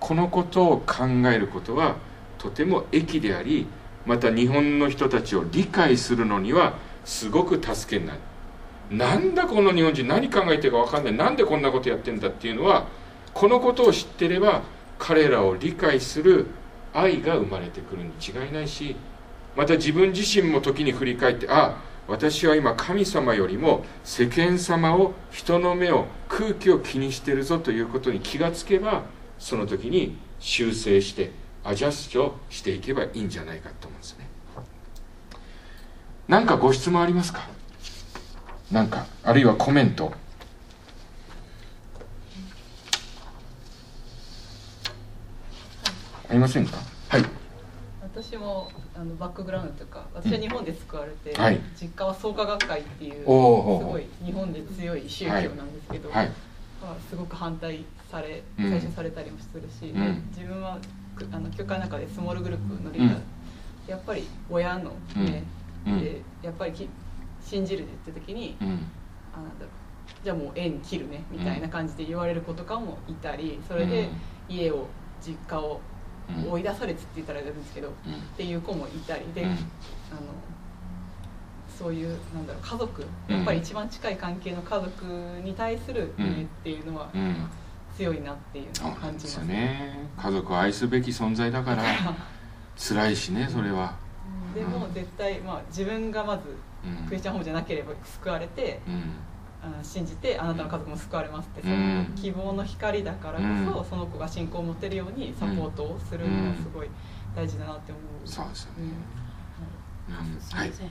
[0.00, 1.96] このことを考えることは
[2.38, 3.66] とても益であり
[4.04, 6.74] また日本の人たちを理解するのには
[7.04, 8.18] すごく助けになる。
[8.90, 11.12] なんだこの日本人何考えてるか分かんない。
[11.14, 12.86] なんでこんなことやってんだっていうのは
[13.34, 14.62] このことを知ってれば
[14.98, 16.46] 彼らを理解する
[16.94, 18.96] 愛が生まれてくるに違いないし
[19.56, 29.02] また自分自身も時に振り返ってああ私は今神様よりも世間様を人の目を空気を気にしてるぞということに気がつけば
[29.38, 31.30] その時に修正して
[31.64, 34.26] アジャストしていけばいいんじゃないかと思うんですね。
[36.26, 37.48] 何かご質問ありますか？
[38.70, 40.12] 何かあるいはコメント。
[46.32, 46.78] ありませんか？
[47.10, 47.24] はい。
[48.00, 51.60] 私もあのバックグラウンドというか私は日本で救われて、はい。
[51.78, 56.28] 実家は創価学会っていうすごい日本で強い宗教なんですけど、はい。
[56.80, 58.70] まあ、すごく反対されうん。
[58.70, 60.24] 最初されたりもするし、うん。
[60.34, 60.78] 自分は
[61.14, 63.22] くあの教会の中でスモールグループのリーダー、うん。
[63.88, 65.26] やっぱり親のうん。
[65.26, 65.44] ね、
[65.86, 66.00] うん。
[66.00, 66.88] でやっぱりき
[67.44, 68.68] 信じるって言った時に、うん。
[69.34, 69.68] あなんだろう
[70.24, 74.08] じゃあもう縁切るねみたいな感じで言われる子とかもいたりそれで
[74.48, 74.88] 家を
[75.20, 75.91] 実家をうん
[76.50, 78.14] 追い出されてって言ったらあれですけど、うん。
[78.14, 79.50] っていう子もいたりで、うん。
[79.50, 79.58] あの
[81.78, 83.36] そういうなんだろう家族うん。
[83.36, 85.04] やっぱり一番近い関係の家族
[85.42, 86.26] に対するうん。
[86.26, 87.48] 夢っていうのはうん。
[87.96, 89.38] 強いなっていうのを感じます。
[89.44, 90.08] ね。
[90.16, 91.84] 家族を愛すべき存在だから
[92.76, 93.94] 辛いしねそれは。
[94.54, 96.42] でも絶対、まあ、自分がまず
[96.84, 97.06] うん。
[97.06, 98.80] クリスチャンホームじゃなければ救われて、
[99.82, 101.98] 信じてあなたの家族も救われますって、そうん。
[101.98, 103.84] の希望の光だからこそ、うん。
[103.84, 106.88] その子が信仰を持てるようにサポートをするのがすごい
[107.36, 108.28] 大事だなって思う。
[108.28, 108.76] そうですよね。
[108.78, 110.90] うんうんすみません、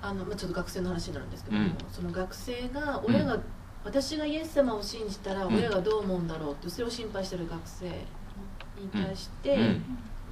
[0.00, 1.74] あのまあちょっと学生の話になるんですけども、うん。
[1.90, 3.38] その学生が親が、
[3.84, 9.82] 私がイエス様を信じたら親がどう思うんだろうってそれを心配してる学生に対して、うん。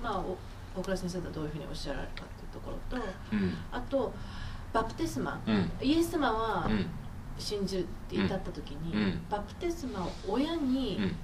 [0.03, 0.37] まあお
[0.79, 3.55] 大倉先生がどういうふうにおっしゃられるかっていうところとうん。
[3.73, 4.15] あと
[4.73, 5.71] バプテスマ、うん。
[5.83, 6.87] イエス様はうん
[7.39, 9.21] 信じて至った時に、うん。
[9.31, 11.17] バプテスマを親うにん。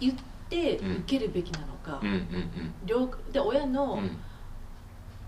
[0.00, 0.14] 言っ
[0.48, 2.26] て受けるべきなのか、うん
[3.32, 4.18] で親の,、うん。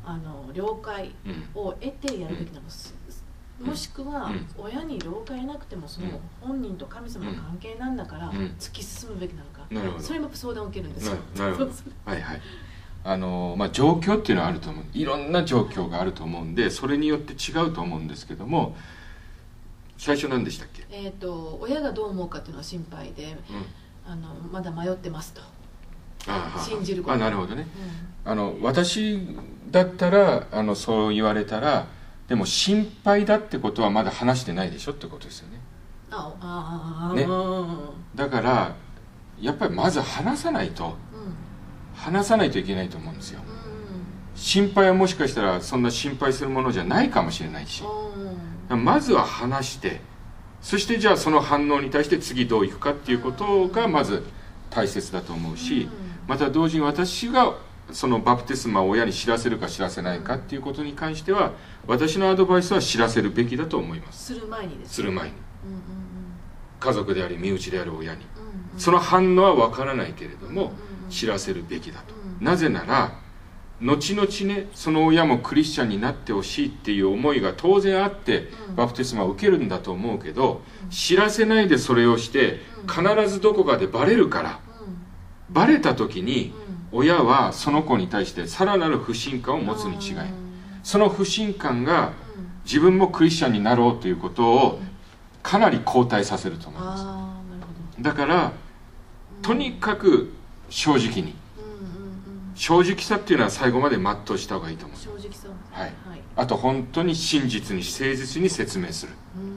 [0.04, 1.48] あの了解うん。
[1.54, 2.94] を得てやるべきなの、す
[3.60, 4.46] もしくは、うん。
[4.56, 8.36] 親に了解なくてもその本人と神様の関係なんだから、うん。
[8.58, 11.16] 突き進むべきなのか、それも相談を受けるんですよ。
[11.36, 11.72] ななるほど。
[11.72, 12.10] そう。
[12.10, 12.40] はいはい。
[13.04, 14.84] あのまあ状況っていうのはあると思う。
[14.92, 18.74] いろんな状況があると思うんでそれによって違うと思うんですけども
[19.98, 23.36] 最初何でしたっけ、えー、と親がどう思うかっていうのは心配で
[24.06, 25.40] うん、あのまだ迷ってますと、
[26.60, 27.14] 信じること。
[27.14, 27.66] あなるほどね。
[28.24, 29.20] うあの私
[29.70, 31.86] だったらあのそう言われたら
[32.28, 35.56] でも心配だってことはまだ話してないでしょってことですよね。
[36.10, 37.22] ん、あああ、ね。
[37.22, 37.78] うん
[38.14, 38.74] だから
[39.40, 40.96] やっぱりまず話さないと。
[41.96, 43.40] 話さないといけないと思うんですよ。
[44.34, 47.82] 心配はもしかしたらそんな心配するものじゃないかもしれないし。
[47.82, 47.86] う
[48.42, 50.00] んまずは話して
[50.60, 54.24] そしてじゃあその反応に対して次どういくかっていうことがまず
[54.70, 55.88] 大切だと思うし
[56.26, 57.56] また同時に私が
[57.92, 61.52] そのバプテスマを親に知らせるか知らせないかっていうことに関しては
[61.86, 64.34] 私のアドバイスは知らせるべきだと思います。
[64.34, 65.34] する前にですする前に。
[65.64, 65.80] うんうん
[66.78, 68.26] 家族であり身内である親に。
[68.36, 68.80] うんうん。
[68.80, 72.14] その反応は分からないけれどもうんうん知らせるべきだと。
[72.14, 72.44] うん。
[72.44, 73.12] なぜなら
[73.80, 78.76] 後々ねその親もクリスチャンになってほしいっていう思いが当然あってうん。
[78.76, 84.60] バプテスマを受けるんだと思うけど知らせないでそれをして必ずどこかでバレるから
[85.50, 86.54] バレた時に
[86.92, 90.16] 親はその子に対してさらなる不信感を持つに違い。
[90.82, 92.12] その不信感が
[92.64, 94.80] 自分もクリスチャンになろうということを
[95.42, 96.96] かなり後退させると思いま
[97.96, 98.02] す。
[98.02, 98.52] だから
[99.42, 100.32] とにかく
[100.68, 101.34] 正直に
[102.56, 104.98] 正直さっていうのは最後まで全うした方がいいと思う。
[104.98, 105.52] 正直そう。
[105.70, 105.92] はい。
[106.08, 106.22] はい。
[106.36, 109.12] あと本当に真実に誠実に説明する。
[109.36, 109.52] うん。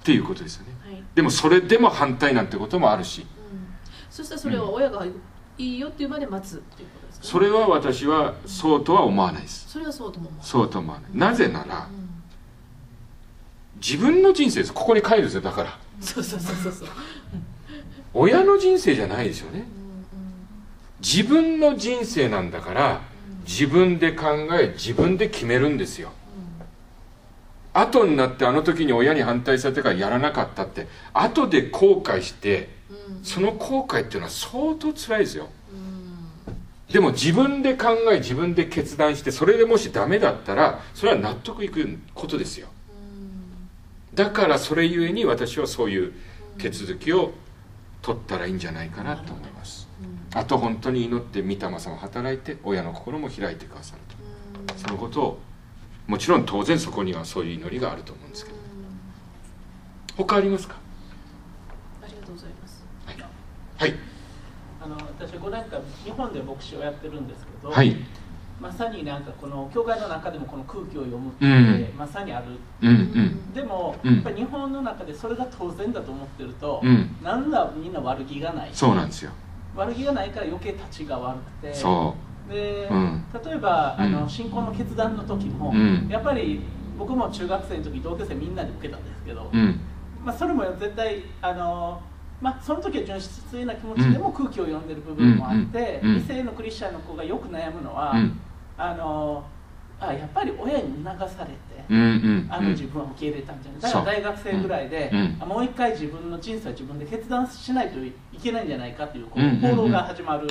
[0.00, 0.74] っていうことですよね。
[0.84, 1.02] はい。
[1.14, 3.20] でもそれでも反対なんてこともあるし。
[3.20, 3.26] うん。
[4.10, 5.12] そしたらそれは親がい
[5.58, 7.24] いよっていうまで待つっていうことですか？
[7.24, 9.68] ねそれは私はそうとは思わないです。
[9.68, 11.10] それはそうとも思うそうと思わない。
[11.14, 12.10] なぜならうん。
[13.76, 14.72] 自分の人生です。
[14.72, 15.78] ここに帰るんですよだから。
[16.00, 16.88] そうそうそうそうそう。
[18.12, 19.66] 親の人生じゃないですよね。
[19.76, 19.81] うん
[21.02, 23.00] 自分の人生なんだから
[23.44, 26.12] 自分で考え自分で決めるんですよ。
[27.74, 32.68] 後になってあの時に親に反対されてからやらなかったって後で後悔して
[33.22, 35.48] その後悔っていうのは相当辛いですよ。
[36.90, 42.68] でも自分で考え自分で決断してそれでもしダメだったらそれは納得いくことですよ。
[44.14, 46.12] だからそれゆえに私はそういう
[46.58, 47.32] 手続きを
[48.02, 49.81] 取ったらいいんじゃないかなと思います
[50.34, 54.00] あと本当に祈って御霊様働いて親の心も開いてくださる
[54.66, 54.78] と。
[54.78, 55.38] そのことを
[56.06, 58.56] もちろん当然そこにはそういう祈りがあると思うんですけど。
[60.16, 60.76] 他ありますか？
[62.02, 62.84] ありがとうございます。
[63.78, 63.94] はい。
[64.84, 67.96] あの私5年間日本で牧師をやってるんですけど、はい。
[68.60, 71.92] まさになんかこの教会の中でもこの空気を読むって、うん。
[71.96, 72.46] まさにある。
[72.82, 73.52] うんうん。
[73.52, 74.14] でも、うん。
[74.14, 77.16] やっぱり日本の中でそれが当然だと思ってると、うん。
[77.22, 78.70] なんだみんな悪気がない。
[78.72, 79.32] そうなんですよ
[79.74, 81.74] 悪気がないから余計立ちが悪くて。
[81.74, 82.14] そ
[82.48, 83.24] で、うん。
[83.44, 86.08] 例えばあのうん信仰の決断の時も、うん。
[86.08, 86.60] やっぱり
[86.98, 89.80] 僕も中学生の時同級生みんなで受けたんですけど、ううん。
[90.24, 92.00] まあ、それも絶対あの、
[92.40, 98.38] まあ、その時は純粋な気持ちでも空気を読んでる部分もあって、異性のクリスチャンの子がよく悩むのは、うん。
[98.76, 99.44] あの
[100.08, 102.46] あやっぱり親に促されて、うんうん。
[102.50, 103.80] あの自分は受け入れたんじゃない。
[103.80, 105.36] だから大学生ぐらいで、うん。
[105.40, 108.12] あもう一回自分の人生は自分で決断しないとい
[108.42, 110.48] けないんじゃないかという行動が始まる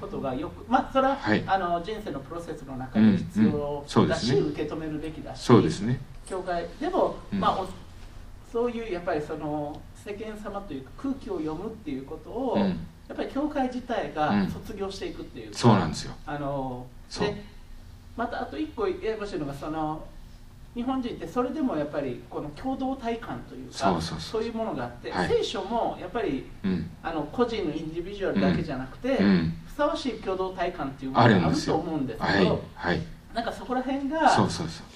[0.00, 1.44] ことがよく、まあそれは、はい。
[1.46, 3.52] あの人生のプロセスの中で必うんうん。
[3.52, 4.40] 要だし、そうですね。
[4.40, 6.00] 受け止めるべきだしそうですね。
[6.26, 7.40] 教会でも、うん。
[7.40, 7.68] まあお
[8.52, 12.60] そういうやっぱりその世間様というか空気を読むっていうことを、うん。
[13.08, 14.50] やっぱり教会自体がうん。
[14.50, 16.14] 卒業していくっていうか、そうなんですよ。
[16.26, 16.86] あの
[17.18, 17.57] で
[18.18, 20.04] またあと一個ややこしいのがその
[20.74, 25.28] 日本人ってそれでもやっぱりこの共同体感というかそういうものがあって、はい。
[25.28, 26.90] 聖書もやっぱりうん。
[27.00, 29.54] あの個人のインディビジュアルだけじゃなくて、うん。
[29.66, 32.44] ふさわしい共同体感っていうものあがあると思うんですけはい。
[32.44, 33.00] ど、はい。
[33.32, 34.86] なんかそこら辺がそうそうそう。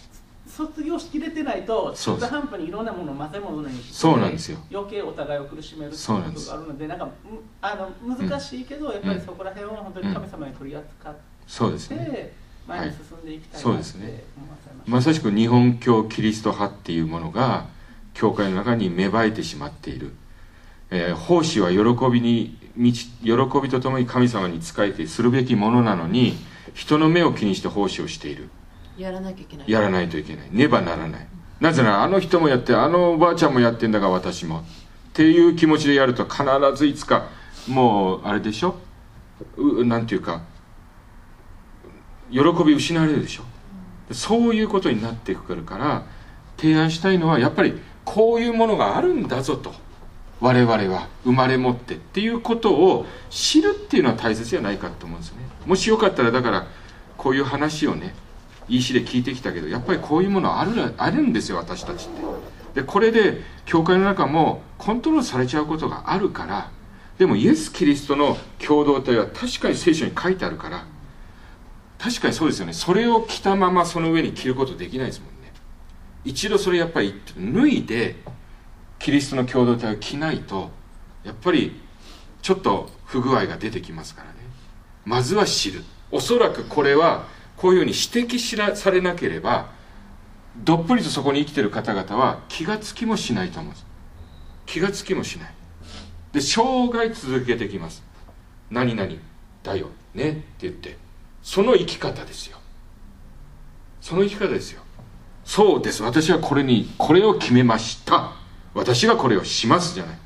[0.48, 4.58] 卒業しきれてないと中途半端にいろんなものを混ぜ物にしてそうなんですよ。
[4.70, 7.12] 余計お互いを苦しめるっていうことがあるのでなんかむ
[7.62, 14.22] あの難しいけど、やっぱりそこら辺を本当に神様に取り扱って、そうですね前に進んでいきたいそうなってですね。
[14.36, 14.90] ました。
[14.90, 17.66] まさしく日本教キリスト派っていうものが
[18.14, 20.12] 教会の中に芽生えてしまっている、
[20.90, 21.78] えー奉仕は喜
[22.10, 23.32] びに喜
[23.62, 26.34] びとともに神様に仕えてするべきものなのに
[26.74, 28.48] 人の目を気にして奉仕をしている。
[28.96, 29.70] やらなきゃいけない。
[29.70, 30.48] やらないといけない。
[30.50, 31.26] ねばならない。
[31.60, 34.60] なぜならあの人もやってあのおばあちゃんもやってんだが私も。
[34.60, 34.62] っ
[35.12, 36.44] ていう気持ちでやると必
[36.74, 37.28] ずいつか
[37.68, 38.76] もうあれでしょ？
[39.56, 40.42] うなんていうか
[42.32, 43.44] 喜び失われるでしょ。
[44.10, 46.04] そういうことになってくるから
[46.56, 49.72] 提案したいのはやっぱりこういうものがあるんだぞと
[50.40, 55.38] 我々は生まれ持ってっていうことを知るっていうのは大切じゃないかと思うんですね。
[55.66, 56.66] もしよかったらだから
[57.16, 58.14] こういう話をね
[58.68, 62.80] いい詩で聞いてきたけどやっぱりこういうものあるあるんですよ私たちって。
[62.80, 66.70] でこれで教会の中もコントロールされちゃうことがあるから
[67.18, 70.86] でもイエス・キリストの共同体は確かに聖書に書いてあるから
[72.02, 72.72] 確かにそうですよね。
[72.72, 75.52] それを着たままその上に着ることできないですもんね。
[76.24, 78.16] 一度それやっぱり脱いで
[78.98, 80.70] キリストの共同体を着ないと
[81.22, 81.80] やっぱり
[82.42, 84.34] ちょっと不具合が出てきますからね。
[85.04, 85.84] まずは知る。
[86.10, 89.70] おそらくこれはこういうふうに指摘しらされなければ
[90.56, 93.86] どっぷりとそこに生きてる方々は気がつきもしないと思うんです。
[94.66, 95.54] 気がつきもしない。
[96.32, 98.02] で生涯続けてきます。
[98.72, 99.12] 何々
[99.62, 101.01] だよねって言って。
[101.42, 102.58] その生き方ですよ。
[104.00, 104.82] その生き方ですよ。
[105.44, 106.02] そうです。
[106.02, 108.32] 私はこれにこれを決めました。
[108.74, 110.18] 私がこれをしますじゃない。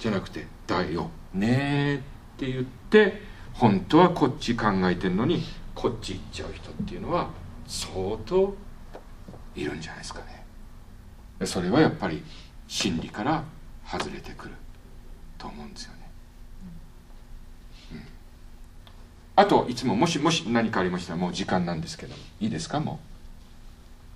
[0.00, 1.98] じゃなくてだよねっ
[2.36, 3.22] て言って
[3.54, 7.30] 本当はこっち考えてるのにこっち行っちゃう人っていうのは
[7.66, 8.56] 相当
[9.54, 11.46] いるんじゃないですかね。
[11.46, 12.22] それはやっぱり
[12.66, 13.44] 真理から
[13.86, 14.54] 外れてくる
[15.38, 16.10] と思うんですよね、
[17.92, 18.02] うん、
[19.34, 23.00] あといつももしもし何かありましたらもう時間なんですけどいいですかも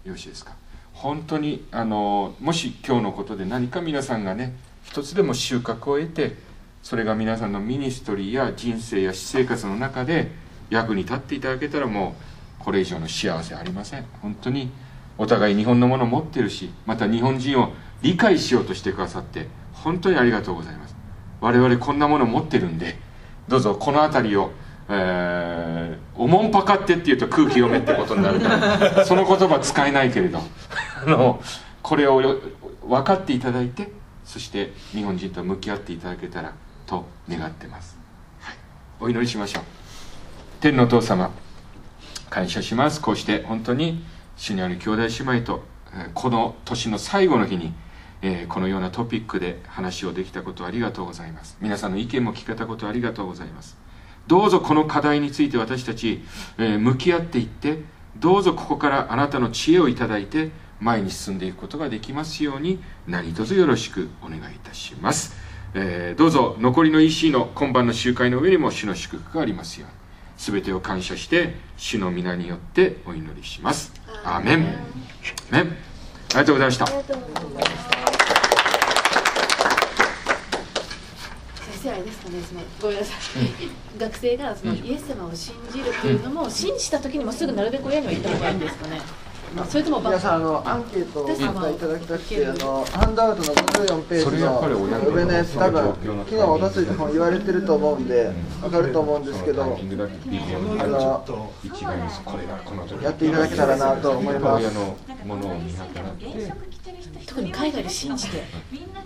[0.05, 0.09] う。
[0.09, 0.53] よろしいですか。
[0.93, 6.37] 本当にあのもし今日のことで何か皆さんがね一つでも収穫を得て
[6.83, 10.31] それが皆さんのミニストリーや人生や私生活の中で
[10.71, 12.15] 役に立っていただけたらも
[12.61, 14.05] うこれ以上の幸せありません。
[14.23, 14.71] 本当に
[15.19, 17.73] お互い日本のものを持ってるしまた日本人を
[18.03, 20.95] 理解しようとしてくださって本当にありがとうございます。
[21.41, 22.97] 我々こんなものを持ってるんで
[23.49, 24.51] どうぞこの辺りを
[24.89, 30.41] えー、おもんぱかってっていうと空気読めってことになるから その言葉使えないけれど。
[31.07, 31.43] あの
[31.83, 32.41] これをよ
[32.83, 33.93] 分かっていただいて
[34.25, 36.53] そして日本人と向き合っていただけたら
[36.85, 37.97] と願ってます、
[38.41, 38.57] はい、
[38.99, 39.63] お祈りしましょう。
[40.61, 41.31] 天のお父様
[42.29, 43.01] 感謝します。
[43.01, 44.05] こうして本当に
[44.37, 45.63] 主にある兄弟姉妹と
[45.95, 47.73] えーこの年の最後の日に、
[48.23, 51.57] えーこのようなトピックで話をできたことをありがとうございます。
[51.61, 53.77] 皆さんの意見も聞けたことをありがとうございます
[54.27, 56.23] どうぞこの課題について私たち、
[56.59, 57.79] えー向き合っていって
[58.17, 60.51] どうぞここからあなたの知恵をいただいて
[60.81, 65.35] 前に進んでいくことができますように何卒よろしくお願いいたします、
[65.75, 69.97] えーどうぞ残りの EC の今晩の集会の上にも主の祝福がありますように。
[70.39, 73.91] 全てを感謝して主の皆によってお祈りします。
[74.23, 74.59] アーメン。
[74.59, 75.87] アーメン。
[76.37, 77.21] ありがとうございましたありがとう
[77.55, 77.97] ございます
[81.87, 89.07] 先生あれですかねそのごめんなさい、学生がそのイエス様を信じるっていうのも、信じた時にもすぐなるべく親には言った方がいいんですかね、まあ、
[89.65, 91.37] それとも皆さんあのアンケートをい
[91.79, 94.61] ただきたくてあのハンドアウトの54ページの
[95.11, 98.31] 上のやつ多分昨日おとついとも言われてると思うんで
[98.63, 101.25] わかると思うんですけどあの
[103.03, 104.77] やっていただけたらなと思います。
[104.77, 106.53] のものを見計らって
[107.27, 107.51] 特に。
[107.51, 108.45] 海外で信じて。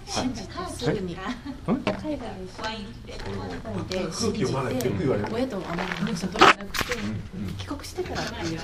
[0.07, 0.51] 信じて。
[0.77, 2.35] すぐに海外
[3.89, 4.49] で信じて
[5.33, 6.93] 親とあまり話を取らなくて
[7.59, 8.59] 帰国してからっていう